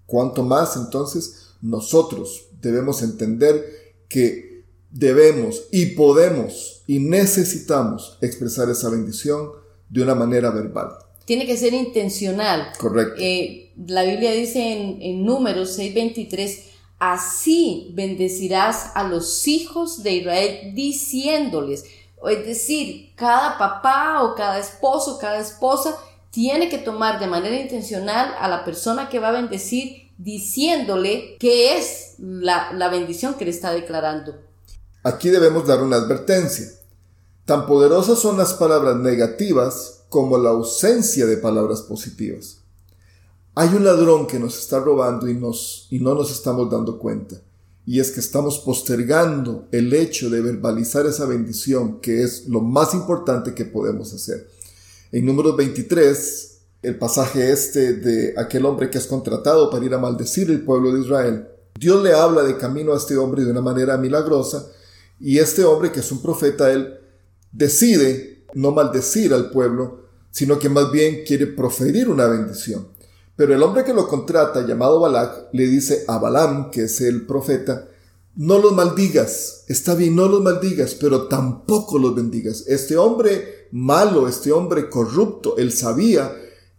cuanto 0.06 0.44
más 0.44 0.76
entonces 0.76 1.47
nosotros 1.60 2.48
debemos 2.60 3.02
entender 3.02 3.64
que 4.08 4.64
debemos 4.90 5.64
y 5.70 5.86
podemos 5.86 6.82
y 6.86 6.98
necesitamos 7.00 8.18
expresar 8.20 8.70
esa 8.70 8.88
bendición 8.88 9.50
de 9.90 10.02
una 10.02 10.14
manera 10.14 10.50
verbal 10.50 10.90
tiene 11.28 11.44
que 11.44 11.58
ser 11.58 11.74
intencional. 11.74 12.72
Correcto. 12.78 13.20
Eh, 13.20 13.70
la 13.86 14.02
Biblia 14.02 14.32
dice 14.32 14.72
en, 14.72 15.02
en 15.02 15.26
Números 15.26 15.78
6:23, 15.78 16.64
así 16.98 17.90
bendecirás 17.92 18.92
a 18.94 19.02
los 19.04 19.46
hijos 19.46 20.02
de 20.02 20.12
Israel 20.12 20.74
diciéndoles, 20.74 21.84
es 22.30 22.46
decir, 22.46 23.12
cada 23.14 23.58
papá 23.58 24.22
o 24.22 24.34
cada 24.34 24.58
esposo, 24.58 25.18
cada 25.18 25.38
esposa 25.38 25.98
tiene 26.30 26.70
que 26.70 26.78
tomar 26.78 27.20
de 27.20 27.26
manera 27.26 27.60
intencional 27.60 28.34
a 28.40 28.48
la 28.48 28.64
persona 28.64 29.10
que 29.10 29.18
va 29.18 29.28
a 29.28 29.32
bendecir 29.32 30.07
diciéndole 30.18 31.36
qué 31.38 31.78
es 31.78 32.14
la, 32.18 32.72
la 32.72 32.88
bendición 32.88 33.34
que 33.34 33.44
le 33.44 33.52
está 33.52 33.72
declarando. 33.72 34.34
Aquí 35.02 35.30
debemos 35.30 35.66
dar 35.66 35.82
una 35.82 35.96
advertencia. 35.96 36.66
Tan 37.44 37.66
poderosas 37.66 38.18
son 38.18 38.36
las 38.36 38.52
palabras 38.54 38.96
negativas 38.96 40.04
como 40.08 40.36
la 40.36 40.50
ausencia 40.50 41.24
de 41.26 41.36
palabras 41.38 41.82
positivas. 41.82 42.58
Hay 43.54 43.70
un 43.70 43.84
ladrón 43.84 44.26
que 44.26 44.38
nos 44.38 44.58
está 44.58 44.80
robando 44.80 45.28
y, 45.28 45.34
nos, 45.34 45.86
y 45.90 45.98
no 46.00 46.14
nos 46.14 46.30
estamos 46.30 46.70
dando 46.70 46.98
cuenta. 46.98 47.40
Y 47.86 48.00
es 48.00 48.10
que 48.10 48.20
estamos 48.20 48.58
postergando 48.58 49.66
el 49.72 49.92
hecho 49.94 50.28
de 50.28 50.42
verbalizar 50.42 51.06
esa 51.06 51.24
bendición, 51.24 52.00
que 52.00 52.22
es 52.22 52.46
lo 52.46 52.60
más 52.60 52.92
importante 52.92 53.54
que 53.54 53.64
podemos 53.64 54.12
hacer. 54.12 54.48
En 55.10 55.24
número 55.24 55.56
23, 55.56 56.57
el 56.88 56.98
pasaje 56.98 57.52
este 57.52 57.94
de 57.94 58.34
aquel 58.36 58.64
hombre 58.64 58.90
que 58.90 58.98
es 58.98 59.06
contratado 59.06 59.70
para 59.70 59.84
ir 59.84 59.94
a 59.94 59.98
maldecir 59.98 60.50
el 60.50 60.62
pueblo 60.62 60.92
de 60.92 61.00
Israel, 61.00 61.48
Dios 61.78 62.02
le 62.02 62.12
habla 62.12 62.42
de 62.42 62.56
camino 62.56 62.92
a 62.92 62.96
este 62.96 63.16
hombre 63.16 63.44
de 63.44 63.50
una 63.50 63.60
manera 63.60 63.96
milagrosa 63.96 64.66
y 65.20 65.38
este 65.38 65.64
hombre 65.64 65.92
que 65.92 66.00
es 66.00 66.10
un 66.10 66.22
profeta, 66.22 66.72
él 66.72 66.98
decide 67.52 68.44
no 68.54 68.72
maldecir 68.72 69.34
al 69.34 69.50
pueblo, 69.50 70.08
sino 70.30 70.58
que 70.58 70.68
más 70.68 70.90
bien 70.90 71.24
quiere 71.26 71.46
proferir 71.46 72.08
una 72.08 72.26
bendición. 72.26 72.88
Pero 73.36 73.54
el 73.54 73.62
hombre 73.62 73.84
que 73.84 73.94
lo 73.94 74.08
contrata, 74.08 74.66
llamado 74.66 75.00
Balak, 75.00 75.48
le 75.52 75.66
dice 75.66 76.04
a 76.08 76.18
Balaam, 76.18 76.70
que 76.70 76.84
es 76.84 77.00
el 77.00 77.26
profeta, 77.26 77.86
no 78.34 78.58
los 78.58 78.72
maldigas, 78.72 79.64
está 79.68 79.94
bien, 79.94 80.16
no 80.16 80.28
los 80.28 80.42
maldigas, 80.42 80.94
pero 80.94 81.28
tampoco 81.28 81.98
los 81.98 82.14
bendigas. 82.14 82.64
Este 82.66 82.96
hombre 82.96 83.68
malo, 83.72 84.28
este 84.28 84.52
hombre 84.52 84.88
corrupto, 84.88 85.56
él 85.56 85.72
sabía 85.72 86.34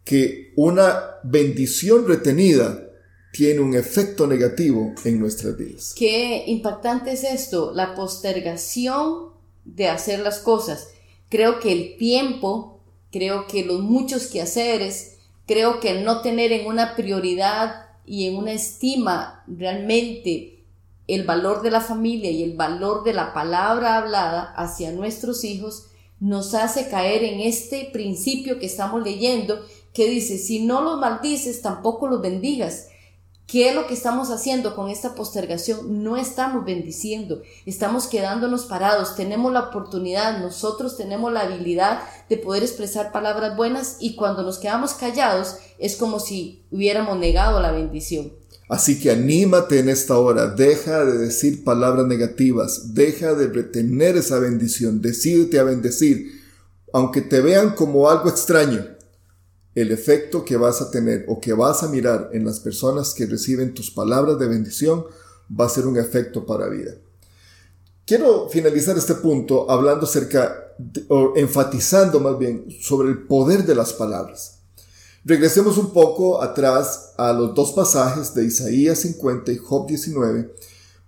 que 0.09 0.53
una 0.55 1.19
bendición 1.21 2.07
retenida 2.07 2.83
tiene 3.31 3.59
un 3.59 3.75
efecto 3.75 4.25
negativo 4.25 4.95
en 5.05 5.19
nuestras 5.19 5.55
vidas. 5.55 5.93
Qué 5.95 6.45
impactante 6.47 7.11
es 7.11 7.23
esto, 7.23 7.73
la 7.75 7.93
postergación 7.93 9.33
de 9.65 9.87
hacer 9.87 10.21
las 10.21 10.39
cosas. 10.39 10.89
Creo 11.29 11.59
que 11.59 11.71
el 11.71 11.97
tiempo, 11.97 12.81
creo 13.11 13.45
que 13.45 13.63
los 13.63 13.81
muchos 13.81 14.25
quehaceres, 14.25 15.17
creo 15.45 15.79
que 15.79 16.01
no 16.01 16.21
tener 16.21 16.53
en 16.53 16.65
una 16.65 16.95
prioridad 16.95 17.85
y 18.03 18.25
en 18.25 18.35
una 18.35 18.53
estima 18.53 19.43
realmente 19.45 20.63
el 21.05 21.23
valor 21.23 21.61
de 21.61 21.69
la 21.69 21.81
familia 21.81 22.31
y 22.31 22.41
el 22.41 22.53
valor 22.53 23.03
de 23.03 23.13
la 23.13 23.31
palabra 23.31 23.97
hablada 23.97 24.55
hacia 24.57 24.91
nuestros 24.91 25.43
hijos, 25.43 25.85
nos 26.19 26.55
hace 26.55 26.89
caer 26.89 27.23
en 27.23 27.41
este 27.41 27.89
principio 27.93 28.57
que 28.57 28.65
estamos 28.65 29.03
leyendo 29.03 29.63
que 29.99 30.09
dice, 30.09 30.37
si 30.37 30.65
no 30.65 30.81
los 30.81 30.97
maldices, 30.97 31.61
tampoco 31.61 32.07
los 32.07 32.21
bendigas. 32.21 32.87
¿Qué 33.45 33.67
es 33.67 33.75
lo 33.75 33.85
que 33.85 33.93
estamos 33.93 34.31
haciendo 34.31 34.73
con 34.73 34.87
esta 34.87 35.13
postergación? 35.13 36.01
No 36.01 36.15
estamos 36.15 36.63
bendiciendo, 36.63 37.41
estamos 37.65 38.07
quedándonos 38.07 38.63
parados, 38.63 39.17
tenemos 39.17 39.51
la 39.51 39.59
oportunidad, 39.59 40.39
nosotros 40.39 40.95
tenemos 40.95 41.33
la 41.33 41.41
habilidad 41.41 41.99
de 42.29 42.37
poder 42.37 42.63
expresar 42.63 43.11
palabras 43.11 43.57
buenas 43.57 43.97
y 43.99 44.15
cuando 44.15 44.41
nos 44.41 44.57
quedamos 44.57 44.93
callados 44.93 45.57
es 45.79 45.97
como 45.97 46.21
si 46.21 46.63
hubiéramos 46.71 47.19
negado 47.19 47.59
la 47.59 47.73
bendición. 47.73 48.31
Así 48.69 49.01
que 49.01 49.11
anímate 49.11 49.79
en 49.79 49.89
esta 49.89 50.17
hora, 50.17 50.47
deja 50.47 51.03
de 51.03 51.17
decir 51.17 51.65
palabras 51.65 52.07
negativas, 52.07 52.93
deja 52.93 53.33
de 53.33 53.47
retener 53.47 54.15
esa 54.15 54.39
bendición, 54.39 55.01
decídete 55.01 55.59
a 55.59 55.63
bendecir, 55.63 56.39
aunque 56.93 57.19
te 57.19 57.41
vean 57.41 57.71
como 57.71 58.09
algo 58.09 58.29
extraño, 58.29 58.97
el 59.75 59.91
efecto 59.91 60.43
que 60.43 60.57
vas 60.57 60.81
a 60.81 60.91
tener 60.91 61.25
o 61.27 61.39
que 61.39 61.53
vas 61.53 61.83
a 61.83 61.87
mirar 61.87 62.29
en 62.33 62.45
las 62.45 62.59
personas 62.59 63.13
que 63.13 63.25
reciben 63.25 63.73
tus 63.73 63.91
palabras 63.91 64.39
de 64.39 64.47
bendición 64.47 65.05
va 65.59 65.65
a 65.65 65.69
ser 65.69 65.87
un 65.87 65.97
efecto 65.97 66.45
para 66.45 66.67
vida. 66.67 66.95
Quiero 68.05 68.49
finalizar 68.49 68.97
este 68.97 69.15
punto 69.15 69.69
hablando 69.69 70.05
acerca, 70.05 70.73
o 71.09 71.33
enfatizando 71.35 72.19
más 72.19 72.39
bien, 72.39 72.65
sobre 72.81 73.09
el 73.09 73.27
poder 73.27 73.65
de 73.65 73.75
las 73.75 73.93
palabras. 73.93 74.59
Regresemos 75.23 75.77
un 75.77 75.91
poco 75.91 76.41
atrás 76.41 77.13
a 77.17 77.33
los 77.33 77.53
dos 77.53 77.71
pasajes 77.73 78.33
de 78.33 78.45
Isaías 78.45 78.99
50 78.99 79.51
y 79.51 79.57
Job 79.57 79.87
19 79.87 80.55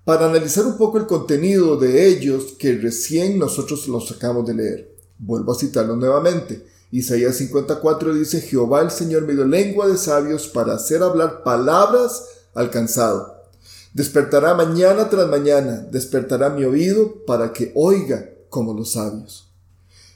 para 0.03 0.27
analizar 0.27 0.65
un 0.65 0.77
poco 0.77 0.97
el 0.97 1.05
contenido 1.07 1.77
de 1.77 2.07
ellos 2.07 2.55
que 2.59 2.73
recién 2.73 3.39
nosotros 3.39 3.87
los 3.87 4.11
acabamos 4.11 4.45
de 4.45 4.53
leer. 4.53 4.95
Vuelvo 5.17 5.53
a 5.53 5.55
citarlos 5.55 5.97
nuevamente. 5.97 6.70
Isaías 6.91 7.37
54 7.37 8.13
dice, 8.13 8.41
Jehová 8.41 8.81
el 8.81 8.91
Señor 8.91 9.23
me 9.23 9.33
dio 9.33 9.45
lengua 9.45 9.87
de 9.87 9.97
sabios 9.97 10.49
para 10.49 10.73
hacer 10.73 11.01
hablar 11.01 11.41
palabras 11.43 12.25
al 12.53 12.69
cansado. 12.69 13.33
Despertará 13.93 14.53
mañana 14.55 15.09
tras 15.09 15.27
mañana, 15.29 15.87
despertará 15.89 16.49
mi 16.49 16.65
oído 16.65 17.25
para 17.25 17.53
que 17.53 17.71
oiga 17.75 18.29
como 18.49 18.73
los 18.73 18.91
sabios. 18.91 19.49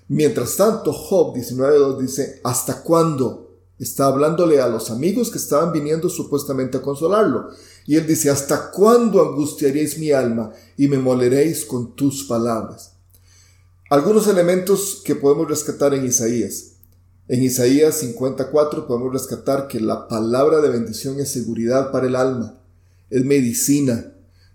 Mientras 0.10 0.58
tanto, 0.58 0.92
Job 0.92 1.36
19.2 1.36 1.98
dice, 2.00 2.42
¿hasta 2.44 2.84
cuándo? 2.84 3.46
Está 3.80 4.08
hablándole 4.08 4.62
a 4.62 4.68
los 4.68 4.92
amigos 4.92 5.32
que 5.32 5.38
estaban 5.38 5.72
viniendo 5.72 6.10
supuestamente 6.10 6.78
a 6.78 6.82
consolarlo. 6.82 7.50
Y 7.86 7.96
él 7.96 8.06
dice, 8.06 8.30
¿hasta 8.30 8.72
cuándo 8.72 9.22
angustiaréis 9.22 9.98
mi 9.98 10.12
alma 10.12 10.52
y 10.78 10.88
me 10.88 10.98
moleréis 10.98 11.66
con 11.66 11.96
tus 11.96 12.24
palabras? 12.26 12.95
Algunos 13.88 14.28
elementos 14.28 15.04
que 15.06 15.14
podemos 15.14 15.48
rescatar 15.48 15.94
en 15.94 16.08
Isaías. 16.08 16.72
En 17.28 17.44
Isaías 17.44 17.94
54 18.00 18.88
podemos 18.88 19.14
rescatar 19.14 19.68
que 19.68 19.80
la 19.80 20.08
palabra 20.08 20.60
de 20.60 20.70
bendición 20.70 21.20
es 21.20 21.30
seguridad 21.30 21.92
para 21.92 22.08
el 22.08 22.16
alma, 22.16 22.58
es 23.12 23.24
medicina, 23.24 24.12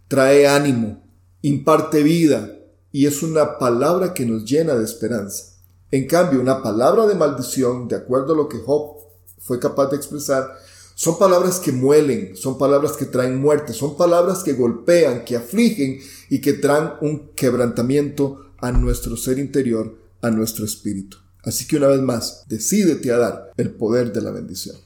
trae 0.08 0.49
ánimo, 0.49 1.00
imparte 1.42 2.02
vida 2.02 2.56
y 2.90 3.06
es 3.06 3.22
una 3.22 3.56
palabra 3.58 4.14
que 4.14 4.26
nos 4.26 4.44
llena 4.44 4.75
de 4.75 4.84
esperanza. 4.84 5.54
En 5.92 6.08
cambio, 6.08 6.40
una 6.40 6.60
palabra 6.60 7.06
de 7.06 7.14
maldición, 7.14 7.87
de 7.87 7.94
acuerdo 7.94 8.32
a 8.32 8.37
lo 8.37 8.49
que 8.49 8.58
Job 8.58 8.96
fue 9.38 9.60
capaz 9.60 9.90
de 9.90 9.96
expresar, 9.96 10.58
son 10.96 11.20
palabras 11.20 11.60
que 11.60 11.70
muelen, 11.70 12.37
son 12.37 12.58
palabras 12.58 12.92
que 12.92 13.06
traen 13.06 13.40
muerte, 13.40 13.75
son 13.75 13.96
palabras 13.96 14.42
que 14.42 14.54
golpean, 14.54 15.25
que 15.25 15.37
afligen 15.37 16.00
y 16.28 16.40
que 16.40 16.54
traen 16.54 16.90
un 17.00 17.28
quebrantamiento 17.37 18.50
a 18.60 18.72
nuestro 18.72 19.16
ser 19.16 19.38
interior, 19.38 19.98
a 20.22 20.30
nuestro 20.30 20.64
espíritu. 20.64 21.18
Así 21.44 21.66
que 21.66 21.76
una 21.76 21.88
vez 21.88 22.00
más, 22.00 22.44
decídete 22.48 23.12
a 23.12 23.18
dar 23.18 23.52
el 23.56 23.70
poder 23.70 24.12
de 24.12 24.20
la 24.20 24.30
bendición. 24.30 24.76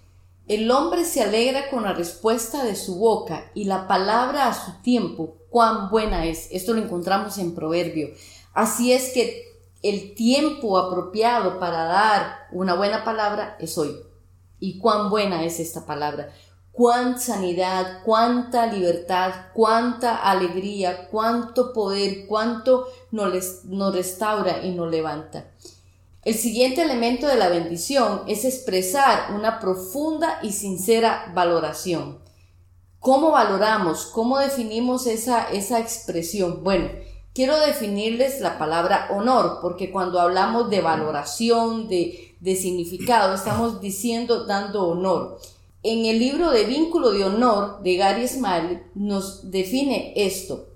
El 0.46 0.70
hombre 0.70 1.04
se 1.04 1.22
alegra 1.22 1.70
con 1.70 1.84
la 1.84 1.94
respuesta 1.94 2.64
de 2.64 2.76
su 2.76 2.96
boca 2.96 3.50
y 3.54 3.64
la 3.64 3.88
palabra 3.88 4.48
a 4.48 4.54
su 4.54 4.82
tiempo, 4.82 5.38
cuán 5.48 5.90
buena 5.90 6.26
es. 6.26 6.48
Esto 6.50 6.74
lo 6.74 6.82
encontramos 6.82 7.38
en 7.38 7.54
Proverbio. 7.54 8.10
Así 8.52 8.92
es 8.92 9.10
que 9.14 9.42
el 9.82 10.14
tiempo 10.14 10.78
apropiado 10.78 11.58
para 11.58 11.84
dar 11.84 12.36
una 12.52 12.74
buena 12.74 13.04
palabra 13.04 13.56
es 13.58 13.76
hoy. 13.78 13.96
Y 14.60 14.78
cuán 14.78 15.10
buena 15.10 15.44
es 15.44 15.60
esta 15.60 15.86
palabra. 15.86 16.30
Cuánta 16.74 17.20
sanidad, 17.20 18.02
cuánta 18.04 18.66
libertad, 18.66 19.32
cuánta 19.52 20.16
alegría, 20.16 21.06
cuánto 21.08 21.72
poder, 21.72 22.26
cuánto 22.26 22.88
nos, 23.12 23.94
restaura 23.94 24.64
y 24.64 24.72
nos 24.72 24.90
levanta. 24.90 25.52
El 26.24 26.34
siguiente 26.34 26.82
elemento 26.82 27.28
de 27.28 27.36
la 27.36 27.48
bendición 27.48 28.22
es 28.26 28.44
expresar 28.44 29.32
una 29.36 29.60
profunda 29.60 30.40
y 30.42 30.50
sincera 30.50 31.30
valoración. 31.32 32.18
¿Cómo 32.98 33.30
valoramos? 33.30 34.06
¿Cómo 34.06 34.38
definimos 34.38 35.06
esa, 35.06 35.44
esa 35.44 35.78
expresión? 35.78 36.64
Bueno, 36.64 36.88
quiero 37.32 37.56
definirles 37.60 38.40
la 38.40 38.58
palabra 38.58 39.10
honor, 39.12 39.58
porque 39.62 39.92
cuando 39.92 40.20
hablamos 40.20 40.68
de 40.70 40.80
valoración, 40.80 41.86
de, 41.86 42.34
de 42.40 42.56
significado, 42.56 43.32
estamos 43.32 43.80
diciendo 43.80 44.44
dando 44.44 44.88
honor. 44.88 45.38
En 45.86 46.06
el 46.06 46.18
libro 46.18 46.50
de 46.50 46.64
Vínculo 46.64 47.12
de 47.12 47.24
Honor 47.24 47.82
de 47.82 47.96
Gary 47.96 48.26
Smiley 48.26 48.80
nos 48.94 49.50
define 49.50 50.14
esto. 50.16 50.70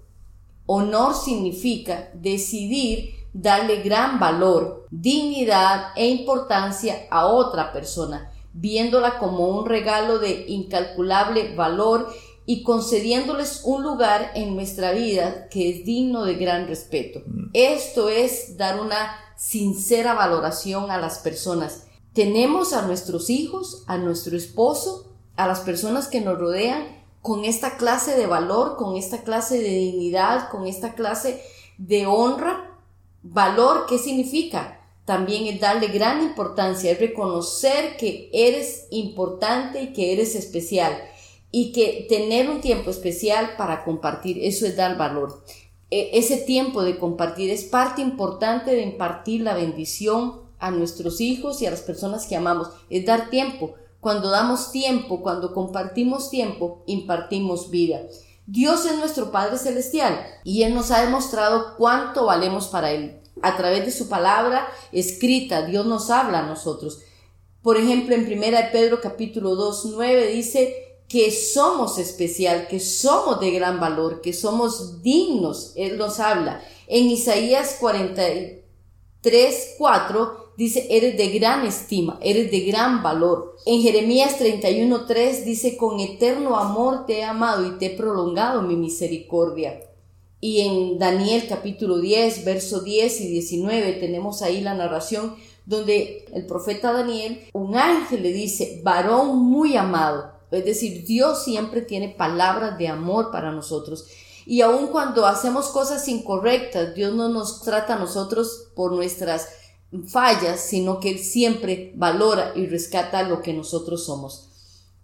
Honor 0.66 1.14
significa 1.14 2.10
decidir 2.12 3.14
darle 3.32 3.80
gran 3.80 4.20
valor, 4.20 4.86
dignidad 4.90 5.92
e 5.96 6.08
importancia 6.08 7.06
a 7.10 7.24
otra 7.24 7.72
persona, 7.72 8.30
viéndola 8.52 9.18
como 9.18 9.48
un 9.48 9.64
regalo 9.64 10.18
de 10.18 10.44
incalculable 10.48 11.54
valor 11.54 12.12
y 12.44 12.62
concediéndoles 12.62 13.62
un 13.64 13.82
lugar 13.84 14.32
en 14.34 14.54
nuestra 14.54 14.92
vida 14.92 15.48
que 15.48 15.70
es 15.70 15.86
digno 15.86 16.26
de 16.26 16.34
gran 16.34 16.68
respeto. 16.68 17.22
Mm. 17.24 17.48
Esto 17.54 18.10
es 18.10 18.58
dar 18.58 18.78
una 18.78 19.18
sincera 19.38 20.12
valoración 20.12 20.90
a 20.90 20.98
las 20.98 21.20
personas. 21.20 21.87
Tenemos 22.18 22.72
a 22.72 22.82
nuestros 22.82 23.30
hijos, 23.30 23.84
a 23.86 23.96
nuestro 23.96 24.36
esposo, 24.36 25.06
a 25.36 25.46
las 25.46 25.60
personas 25.60 26.08
que 26.08 26.20
nos 26.20 26.36
rodean 26.36 26.84
con 27.22 27.44
esta 27.44 27.76
clase 27.76 28.16
de 28.16 28.26
valor, 28.26 28.76
con 28.76 28.96
esta 28.96 29.22
clase 29.22 29.60
de 29.60 29.68
dignidad, 29.68 30.50
con 30.50 30.66
esta 30.66 30.94
clase 30.94 31.40
de 31.76 32.06
honra. 32.06 32.76
Valor, 33.22 33.86
¿qué 33.88 33.98
significa? 33.98 34.80
También 35.04 35.46
es 35.46 35.60
darle 35.60 35.86
gran 35.86 36.20
importancia, 36.24 36.90
es 36.90 36.98
reconocer 36.98 37.96
que 37.96 38.28
eres 38.32 38.88
importante 38.90 39.80
y 39.80 39.92
que 39.92 40.12
eres 40.12 40.34
especial 40.34 41.00
y 41.52 41.70
que 41.70 42.04
tener 42.08 42.50
un 42.50 42.60
tiempo 42.60 42.90
especial 42.90 43.54
para 43.56 43.84
compartir, 43.84 44.40
eso 44.42 44.66
es 44.66 44.74
dar 44.74 44.98
valor. 44.98 45.44
E, 45.88 46.18
ese 46.18 46.38
tiempo 46.38 46.82
de 46.82 46.98
compartir 46.98 47.48
es 47.50 47.62
parte 47.62 48.02
importante 48.02 48.72
de 48.72 48.82
impartir 48.82 49.42
la 49.42 49.54
bendición 49.54 50.47
a 50.58 50.70
nuestros 50.70 51.20
hijos 51.20 51.62
y 51.62 51.66
a 51.66 51.70
las 51.70 51.82
personas 51.82 52.26
que 52.26 52.36
amamos, 52.36 52.68
es 52.90 53.04
dar 53.06 53.30
tiempo. 53.30 53.74
Cuando 54.00 54.30
damos 54.30 54.70
tiempo, 54.70 55.22
cuando 55.22 55.52
compartimos 55.52 56.30
tiempo, 56.30 56.82
impartimos 56.86 57.70
vida. 57.70 58.00
Dios 58.46 58.86
es 58.86 58.96
nuestro 58.96 59.30
Padre 59.30 59.58
Celestial 59.58 60.18
y 60.44 60.62
Él 60.62 60.74
nos 60.74 60.90
ha 60.90 61.04
demostrado 61.04 61.76
cuánto 61.76 62.26
valemos 62.26 62.68
para 62.68 62.92
Él. 62.92 63.20
A 63.42 63.56
través 63.56 63.84
de 63.84 63.92
su 63.92 64.08
palabra 64.08 64.66
escrita, 64.92 65.66
Dios 65.66 65.86
nos 65.86 66.10
habla 66.10 66.40
a 66.40 66.46
nosotros. 66.46 67.00
Por 67.62 67.76
ejemplo, 67.76 68.14
en 68.14 68.26
1 68.26 68.56
Pedro 68.72 69.00
capítulo 69.00 69.54
2, 69.54 69.90
9 69.94 70.28
dice, 70.28 70.88
que 71.08 71.30
somos 71.32 71.98
especial, 71.98 72.68
que 72.68 72.78
somos 72.80 73.40
de 73.40 73.50
gran 73.50 73.80
valor, 73.80 74.20
que 74.20 74.34
somos 74.34 75.02
dignos. 75.02 75.72
Él 75.74 75.96
nos 75.96 76.20
habla. 76.20 76.62
En 76.86 77.06
Isaías 77.06 77.78
43, 77.80 79.74
4 79.78 80.47
dice, 80.58 80.88
eres 80.90 81.16
de 81.16 81.28
gran 81.28 81.64
estima, 81.64 82.18
eres 82.20 82.50
de 82.50 82.60
gran 82.62 83.00
valor. 83.00 83.56
En 83.64 83.80
Jeremías 83.80 84.38
31, 84.38 85.06
3 85.06 85.44
dice, 85.44 85.76
con 85.76 86.00
eterno 86.00 86.58
amor 86.58 87.06
te 87.06 87.20
he 87.20 87.24
amado 87.24 87.64
y 87.64 87.78
te 87.78 87.86
he 87.86 87.90
prolongado 87.96 88.62
mi 88.62 88.74
misericordia. 88.74 89.80
Y 90.40 90.62
en 90.62 90.98
Daniel 90.98 91.44
capítulo 91.48 92.00
10, 92.00 92.44
verso 92.44 92.80
10 92.80 93.20
y 93.20 93.28
19 93.28 93.92
tenemos 93.94 94.42
ahí 94.42 94.60
la 94.60 94.74
narración 94.74 95.36
donde 95.64 96.26
el 96.34 96.44
profeta 96.44 96.92
Daniel, 96.92 97.40
un 97.52 97.76
ángel 97.76 98.24
le 98.24 98.32
dice, 98.32 98.80
varón 98.82 99.38
muy 99.38 99.76
amado, 99.76 100.32
es 100.50 100.64
decir, 100.64 101.04
Dios 101.04 101.44
siempre 101.44 101.82
tiene 101.82 102.08
palabras 102.08 102.78
de 102.78 102.88
amor 102.88 103.30
para 103.30 103.52
nosotros. 103.52 104.06
Y 104.44 104.62
aun 104.62 104.88
cuando 104.88 105.24
hacemos 105.24 105.68
cosas 105.68 106.08
incorrectas, 106.08 106.96
Dios 106.96 107.14
no 107.14 107.28
nos 107.28 107.62
trata 107.62 107.94
a 107.94 107.98
nosotros 107.98 108.70
por 108.74 108.92
nuestras 108.92 109.46
fallas, 110.06 110.60
sino 110.60 111.00
que 111.00 111.10
Él 111.10 111.18
siempre 111.18 111.92
valora 111.96 112.52
y 112.54 112.66
rescata 112.66 113.22
lo 113.22 113.42
que 113.42 113.52
nosotros 113.52 114.04
somos. 114.04 114.48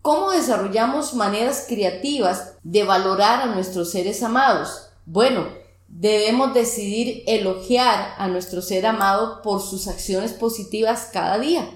¿Cómo 0.02 0.32
desarrollamos 0.32 1.14
maneras 1.14 1.64
creativas 1.66 2.52
de 2.62 2.84
valorar 2.84 3.40
a 3.40 3.54
nuestros 3.54 3.90
seres 3.90 4.22
amados? 4.22 4.88
Bueno, 5.06 5.46
debemos 5.88 6.52
decidir 6.52 7.22
elogiar 7.26 8.14
a 8.18 8.28
nuestro 8.28 8.60
ser 8.60 8.84
amado 8.84 9.40
por 9.42 9.62
sus 9.62 9.88
acciones 9.88 10.32
positivas 10.32 11.08
cada 11.12 11.38
día. 11.38 11.70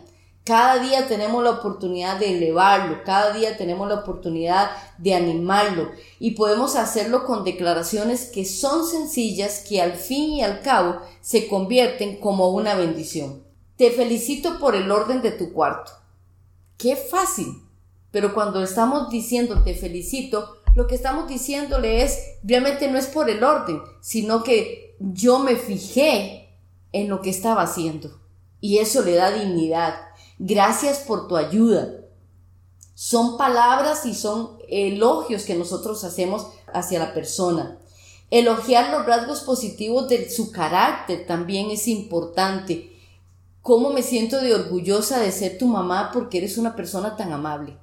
Cada 0.48 0.78
día 0.78 1.06
tenemos 1.06 1.44
la 1.44 1.50
oportunidad 1.50 2.18
de 2.18 2.34
elevarlo, 2.34 3.02
cada 3.04 3.34
día 3.34 3.58
tenemos 3.58 3.86
la 3.86 3.96
oportunidad 3.96 4.70
de 4.96 5.14
animarlo 5.14 5.90
y 6.18 6.30
podemos 6.30 6.74
hacerlo 6.74 7.26
con 7.26 7.44
declaraciones 7.44 8.30
que 8.30 8.46
son 8.46 8.86
sencillas 8.86 9.62
que 9.68 9.82
al 9.82 9.92
fin 9.92 10.30
y 10.30 10.42
al 10.42 10.62
cabo 10.62 11.02
se 11.20 11.48
convierten 11.48 12.16
como 12.18 12.48
una 12.48 12.74
bendición. 12.76 13.42
Te 13.76 13.90
felicito 13.90 14.58
por 14.58 14.74
el 14.74 14.90
orden 14.90 15.20
de 15.20 15.32
tu 15.32 15.52
cuarto. 15.52 15.92
Qué 16.78 16.96
fácil. 16.96 17.48
Pero 18.10 18.32
cuando 18.32 18.62
estamos 18.62 19.10
diciendo 19.10 19.62
te 19.62 19.74
felicito, 19.74 20.56
lo 20.74 20.86
que 20.86 20.94
estamos 20.94 21.28
diciéndole 21.28 22.02
es, 22.04 22.18
realmente 22.42 22.90
no 22.90 22.96
es 22.96 23.06
por 23.08 23.28
el 23.28 23.44
orden, 23.44 23.82
sino 24.00 24.42
que 24.42 24.96
yo 24.98 25.40
me 25.40 25.56
fijé 25.56 26.56
en 26.92 27.10
lo 27.10 27.20
que 27.20 27.28
estaba 27.28 27.60
haciendo. 27.60 28.18
Y 28.62 28.78
eso 28.78 29.02
le 29.02 29.14
da 29.14 29.30
dignidad 29.30 30.07
Gracias 30.38 30.98
por 30.98 31.26
tu 31.26 31.36
ayuda. 31.36 31.94
Son 32.94 33.36
palabras 33.36 34.06
y 34.06 34.14
son 34.14 34.58
elogios 34.68 35.44
que 35.44 35.54
nosotros 35.54 36.04
hacemos 36.04 36.46
hacia 36.72 37.00
la 37.00 37.12
persona. 37.12 37.78
Elogiar 38.30 38.90
los 38.90 39.06
rasgos 39.06 39.40
positivos 39.40 40.08
de 40.08 40.30
su 40.30 40.52
carácter 40.52 41.26
también 41.26 41.70
es 41.70 41.88
importante. 41.88 42.92
¿Cómo 43.62 43.90
me 43.90 44.02
siento 44.02 44.40
de 44.40 44.54
orgullosa 44.54 45.18
de 45.18 45.32
ser 45.32 45.58
tu 45.58 45.66
mamá 45.66 46.10
porque 46.12 46.38
eres 46.38 46.56
una 46.56 46.76
persona 46.76 47.16
tan 47.16 47.32
amable? 47.32 47.76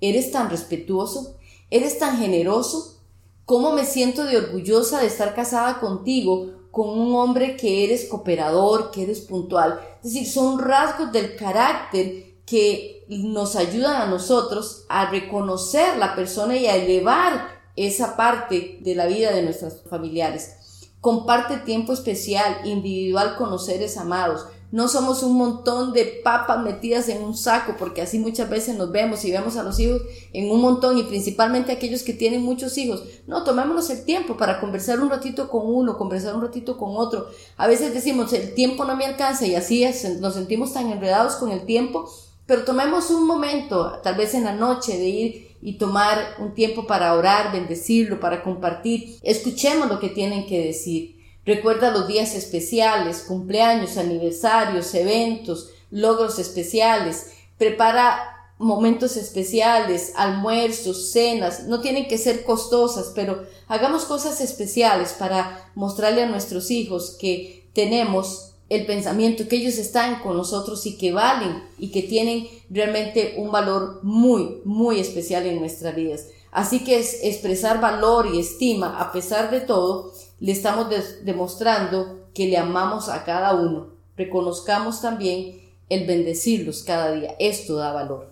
¿Eres 0.00 0.32
tan 0.32 0.48
respetuoso? 0.48 1.36
¿Eres 1.70 1.98
tan 1.98 2.18
generoso? 2.18 2.98
¿Cómo 3.44 3.72
me 3.72 3.84
siento 3.84 4.24
de 4.24 4.38
orgullosa 4.38 5.00
de 5.00 5.06
estar 5.06 5.34
casada 5.34 5.80
contigo 5.80 6.52
con 6.74 6.88
un 6.88 7.14
hombre 7.14 7.56
que 7.56 7.84
eres 7.84 8.06
cooperador, 8.06 8.90
que 8.90 9.04
eres 9.04 9.20
puntual. 9.20 9.78
Es 10.02 10.12
decir, 10.12 10.28
son 10.28 10.58
rasgos 10.58 11.12
del 11.12 11.36
carácter 11.36 12.34
que 12.44 13.06
nos 13.08 13.54
ayudan 13.54 14.02
a 14.02 14.06
nosotros 14.06 14.84
a 14.88 15.08
reconocer 15.08 15.96
la 15.98 16.16
persona 16.16 16.56
y 16.56 16.66
a 16.66 16.74
elevar 16.74 17.46
esa 17.76 18.16
parte 18.16 18.78
de 18.80 18.94
la 18.96 19.06
vida 19.06 19.30
de 19.30 19.44
nuestros 19.44 19.82
familiares. 19.88 20.88
Comparte 21.00 21.58
tiempo 21.58 21.92
especial, 21.92 22.62
individual 22.64 23.36
con 23.36 23.52
los 23.52 23.66
seres 23.66 23.96
amados. 23.96 24.44
No 24.74 24.88
somos 24.88 25.22
un 25.22 25.36
montón 25.36 25.92
de 25.92 26.20
papas 26.24 26.60
metidas 26.60 27.08
en 27.08 27.22
un 27.22 27.36
saco, 27.36 27.76
porque 27.78 28.02
así 28.02 28.18
muchas 28.18 28.50
veces 28.50 28.76
nos 28.76 28.90
vemos 28.90 29.24
y 29.24 29.30
vemos 29.30 29.56
a 29.56 29.62
los 29.62 29.78
hijos 29.78 30.02
en 30.32 30.50
un 30.50 30.60
montón 30.60 30.98
y 30.98 31.04
principalmente 31.04 31.70
aquellos 31.70 32.02
que 32.02 32.12
tienen 32.12 32.42
muchos 32.42 32.76
hijos. 32.76 33.04
No, 33.28 33.44
tomémonos 33.44 33.88
el 33.90 34.04
tiempo 34.04 34.36
para 34.36 34.58
conversar 34.58 34.98
un 34.98 35.10
ratito 35.10 35.48
con 35.48 35.62
uno, 35.64 35.96
conversar 35.96 36.34
un 36.34 36.42
ratito 36.42 36.76
con 36.76 36.96
otro. 36.96 37.28
A 37.56 37.68
veces 37.68 37.94
decimos, 37.94 38.32
el 38.32 38.52
tiempo 38.54 38.84
no 38.84 38.96
me 38.96 39.06
alcanza 39.06 39.46
y 39.46 39.54
así 39.54 39.84
es, 39.84 40.18
nos 40.18 40.34
sentimos 40.34 40.72
tan 40.72 40.90
enredados 40.90 41.36
con 41.36 41.52
el 41.52 41.66
tiempo, 41.66 42.10
pero 42.44 42.64
tomemos 42.64 43.10
un 43.10 43.28
momento, 43.28 44.00
tal 44.02 44.16
vez 44.16 44.34
en 44.34 44.42
la 44.42 44.56
noche, 44.56 44.98
de 44.98 45.08
ir 45.08 45.56
y 45.62 45.78
tomar 45.78 46.18
un 46.40 46.52
tiempo 46.52 46.84
para 46.84 47.14
orar, 47.14 47.52
bendecirlo, 47.52 48.18
para 48.18 48.42
compartir. 48.42 49.20
Escuchemos 49.22 49.88
lo 49.88 50.00
que 50.00 50.08
tienen 50.08 50.46
que 50.46 50.64
decir. 50.64 51.13
Recuerda 51.46 51.90
los 51.90 52.06
días 52.08 52.34
especiales, 52.34 53.24
cumpleaños, 53.26 53.98
aniversarios, 53.98 54.94
eventos, 54.94 55.70
logros 55.90 56.38
especiales. 56.38 57.32
Prepara 57.58 58.34
momentos 58.58 59.16
especiales, 59.16 60.12
almuerzos, 60.16 61.10
cenas. 61.10 61.64
No 61.64 61.80
tienen 61.80 62.08
que 62.08 62.18
ser 62.18 62.44
costosas, 62.44 63.12
pero 63.14 63.44
hagamos 63.68 64.04
cosas 64.04 64.40
especiales 64.40 65.14
para 65.18 65.70
mostrarle 65.74 66.22
a 66.22 66.28
nuestros 66.28 66.70
hijos 66.70 67.16
que 67.20 67.66
tenemos 67.74 68.52
el 68.70 68.86
pensamiento, 68.86 69.46
que 69.46 69.56
ellos 69.56 69.76
están 69.76 70.20
con 70.20 70.36
nosotros 70.36 70.86
y 70.86 70.96
que 70.96 71.12
valen 71.12 71.62
y 71.78 71.90
que 71.90 72.02
tienen 72.02 72.48
realmente 72.70 73.34
un 73.36 73.50
valor 73.52 74.00
muy, 74.02 74.62
muy 74.64 75.00
especial 75.00 75.46
en 75.46 75.60
nuestras 75.60 75.94
vidas. 75.94 76.26
Así 76.54 76.84
que 76.84 77.00
es 77.00 77.18
expresar 77.24 77.80
valor 77.80 78.26
y 78.32 78.38
estima 78.38 79.00
a 79.00 79.10
pesar 79.10 79.50
de 79.50 79.60
todo 79.60 80.12
le 80.38 80.52
estamos 80.52 80.86
demostrando 81.24 82.28
que 82.32 82.46
le 82.46 82.56
amamos 82.56 83.08
a 83.08 83.24
cada 83.24 83.54
uno. 83.54 83.88
Reconozcamos 84.16 85.02
también 85.02 85.60
el 85.88 86.06
bendecirlos 86.06 86.84
cada 86.84 87.12
día. 87.12 87.34
Esto 87.40 87.74
da 87.74 87.92
valor. 87.92 88.28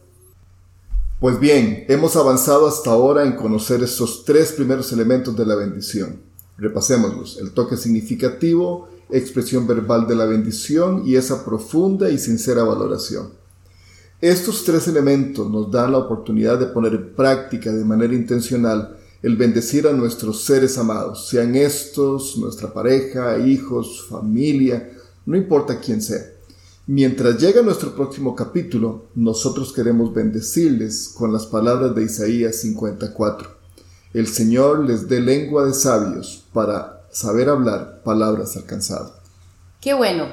Pues 1.18 1.40
bien, 1.40 1.84
hemos 1.88 2.14
avanzado 2.14 2.68
hasta 2.68 2.92
ahora 2.92 3.24
en 3.24 3.32
conocer 3.32 3.82
esos 3.82 4.24
tres 4.24 4.52
primeros 4.52 4.92
elementos 4.92 5.36
de 5.36 5.44
la 5.44 5.56
bendición. 5.56 6.22
Repasémoslos. 6.58 7.38
El 7.38 7.52
toque 7.52 7.76
significativo, 7.76 8.88
expresión 9.10 9.66
verbal 9.66 10.06
de 10.06 10.14
la 10.14 10.26
bendición 10.26 11.02
y 11.04 11.16
esa 11.16 11.44
profunda 11.44 12.08
y 12.08 12.18
sincera 12.18 12.62
valoración. 12.62 13.41
Estos 14.22 14.62
tres 14.62 14.86
elementos 14.86 15.50
nos 15.50 15.68
dan 15.68 15.90
la 15.90 15.98
oportunidad 15.98 16.56
de 16.56 16.66
poner 16.66 16.94
en 16.94 17.12
práctica 17.12 17.72
de 17.72 17.84
manera 17.84 18.14
intencional 18.14 18.96
el 19.20 19.36
bendecir 19.36 19.88
a 19.88 19.92
nuestros 19.92 20.44
seres 20.44 20.78
amados, 20.78 21.28
sean 21.28 21.56
estos 21.56 22.36
nuestra 22.38 22.72
pareja, 22.72 23.36
hijos, 23.38 24.06
familia, 24.08 24.92
no 25.26 25.36
importa 25.36 25.80
quién 25.80 26.00
sea. 26.00 26.22
Mientras 26.86 27.36
llega 27.36 27.62
nuestro 27.62 27.96
próximo 27.96 28.36
capítulo, 28.36 29.06
nosotros 29.16 29.72
queremos 29.72 30.14
bendecirles 30.14 31.12
con 31.18 31.32
las 31.32 31.46
palabras 31.46 31.92
de 31.92 32.04
Isaías 32.04 32.54
54. 32.60 33.50
El 34.14 34.28
Señor 34.28 34.84
les 34.84 35.08
dé 35.08 35.20
lengua 35.20 35.66
de 35.66 35.74
sabios 35.74 36.44
para 36.52 37.08
saber 37.10 37.48
hablar 37.48 38.02
palabras 38.04 38.56
alcanzadas. 38.56 39.14
Qué 39.80 39.94
bueno. 39.94 40.28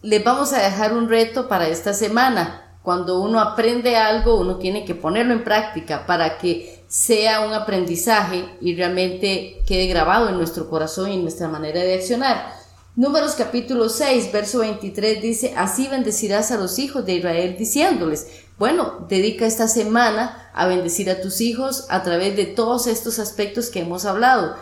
Les 0.00 0.22
vamos 0.22 0.52
a 0.52 0.62
dejar 0.62 0.96
un 0.96 1.08
reto 1.08 1.48
para 1.48 1.68
esta 1.68 1.92
semana. 1.92 2.61
Cuando 2.82 3.20
uno 3.20 3.40
aprende 3.40 3.96
algo, 3.96 4.40
uno 4.40 4.56
tiene 4.56 4.84
que 4.84 4.96
ponerlo 4.96 5.32
en 5.32 5.44
práctica 5.44 6.04
para 6.04 6.38
que 6.38 6.84
sea 6.88 7.46
un 7.46 7.54
aprendizaje 7.54 8.44
y 8.60 8.74
realmente 8.74 9.62
quede 9.66 9.86
grabado 9.86 10.28
en 10.28 10.36
nuestro 10.36 10.68
corazón 10.68 11.10
y 11.10 11.14
en 11.14 11.22
nuestra 11.22 11.48
manera 11.48 11.80
de 11.80 11.94
accionar. 11.94 12.60
Números 12.94 13.34
capítulo 13.36 13.88
6, 13.88 14.32
verso 14.32 14.58
23 14.58 15.22
dice, 15.22 15.54
así 15.56 15.88
bendecirás 15.88 16.50
a 16.50 16.58
los 16.58 16.78
hijos 16.78 17.06
de 17.06 17.14
Israel 17.14 17.56
diciéndoles, 17.56 18.26
bueno, 18.58 19.06
dedica 19.08 19.46
esta 19.46 19.68
semana 19.68 20.50
a 20.52 20.66
bendecir 20.66 21.08
a 21.08 21.20
tus 21.22 21.40
hijos 21.40 21.86
a 21.88 22.02
través 22.02 22.36
de 22.36 22.44
todos 22.44 22.86
estos 22.88 23.18
aspectos 23.18 23.70
que 23.70 23.80
hemos 23.80 24.04
hablado. 24.04 24.56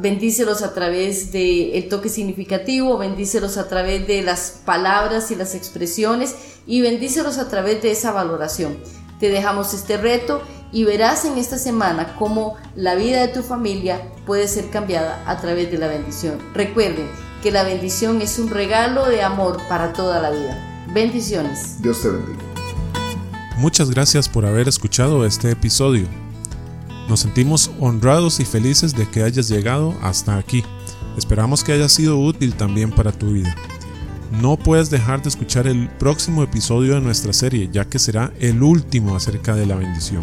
Bendícelos 0.00 0.62
a 0.62 0.74
través 0.74 1.32
del 1.32 1.88
toque 1.88 2.08
significativo, 2.08 2.98
bendícelos 2.98 3.56
a 3.56 3.68
través 3.68 4.06
de 4.06 4.22
las 4.22 4.60
palabras 4.64 5.30
y 5.30 5.36
las 5.36 5.54
expresiones 5.54 6.34
y 6.66 6.80
bendícelos 6.80 7.38
a 7.38 7.48
través 7.48 7.82
de 7.82 7.92
esa 7.92 8.12
valoración. 8.12 8.76
Te 9.20 9.28
dejamos 9.28 9.72
este 9.72 9.96
reto 9.96 10.42
y 10.72 10.84
verás 10.84 11.24
en 11.24 11.38
esta 11.38 11.58
semana 11.58 12.16
cómo 12.18 12.56
la 12.74 12.94
vida 12.94 13.20
de 13.20 13.28
tu 13.28 13.42
familia 13.42 14.12
puede 14.26 14.48
ser 14.48 14.68
cambiada 14.70 15.22
a 15.26 15.40
través 15.40 15.70
de 15.70 15.78
la 15.78 15.88
bendición. 15.88 16.38
Recuerden 16.52 17.08
que 17.42 17.50
la 17.50 17.62
bendición 17.62 18.20
es 18.20 18.38
un 18.38 18.50
regalo 18.50 19.06
de 19.06 19.22
amor 19.22 19.58
para 19.68 19.92
toda 19.92 20.20
la 20.20 20.30
vida. 20.30 20.86
Bendiciones. 20.92 21.80
Dios 21.80 22.02
te 22.02 22.08
bendiga. 22.08 22.38
Muchas 23.58 23.90
gracias 23.90 24.28
por 24.28 24.44
haber 24.44 24.68
escuchado 24.68 25.24
este 25.24 25.50
episodio. 25.50 26.25
Nos 27.08 27.20
sentimos 27.20 27.70
honrados 27.78 28.40
y 28.40 28.44
felices 28.44 28.94
de 28.94 29.08
que 29.08 29.22
hayas 29.22 29.48
llegado 29.48 29.94
hasta 30.02 30.36
aquí. 30.36 30.64
Esperamos 31.16 31.62
que 31.62 31.72
haya 31.72 31.88
sido 31.88 32.18
útil 32.18 32.54
también 32.54 32.90
para 32.90 33.12
tu 33.12 33.32
vida. 33.32 33.54
No 34.42 34.56
puedes 34.56 34.90
dejar 34.90 35.22
de 35.22 35.28
escuchar 35.28 35.66
el 35.68 35.88
próximo 35.88 36.42
episodio 36.42 36.94
de 36.94 37.00
nuestra 37.00 37.32
serie, 37.32 37.70
ya 37.72 37.84
que 37.84 37.98
será 37.98 38.32
el 38.40 38.62
último 38.62 39.14
acerca 39.14 39.54
de 39.54 39.66
la 39.66 39.76
bendición. 39.76 40.22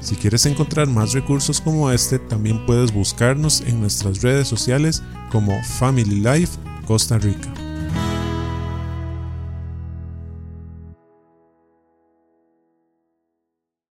Si 0.00 0.14
quieres 0.14 0.46
encontrar 0.46 0.86
más 0.86 1.12
recursos 1.12 1.60
como 1.60 1.90
este, 1.90 2.20
también 2.20 2.64
puedes 2.64 2.92
buscarnos 2.92 3.60
en 3.62 3.80
nuestras 3.80 4.22
redes 4.22 4.46
sociales 4.46 5.02
como 5.32 5.60
Family 5.64 6.20
Life 6.20 6.56
Costa 6.86 7.18
Rica. 7.18 7.52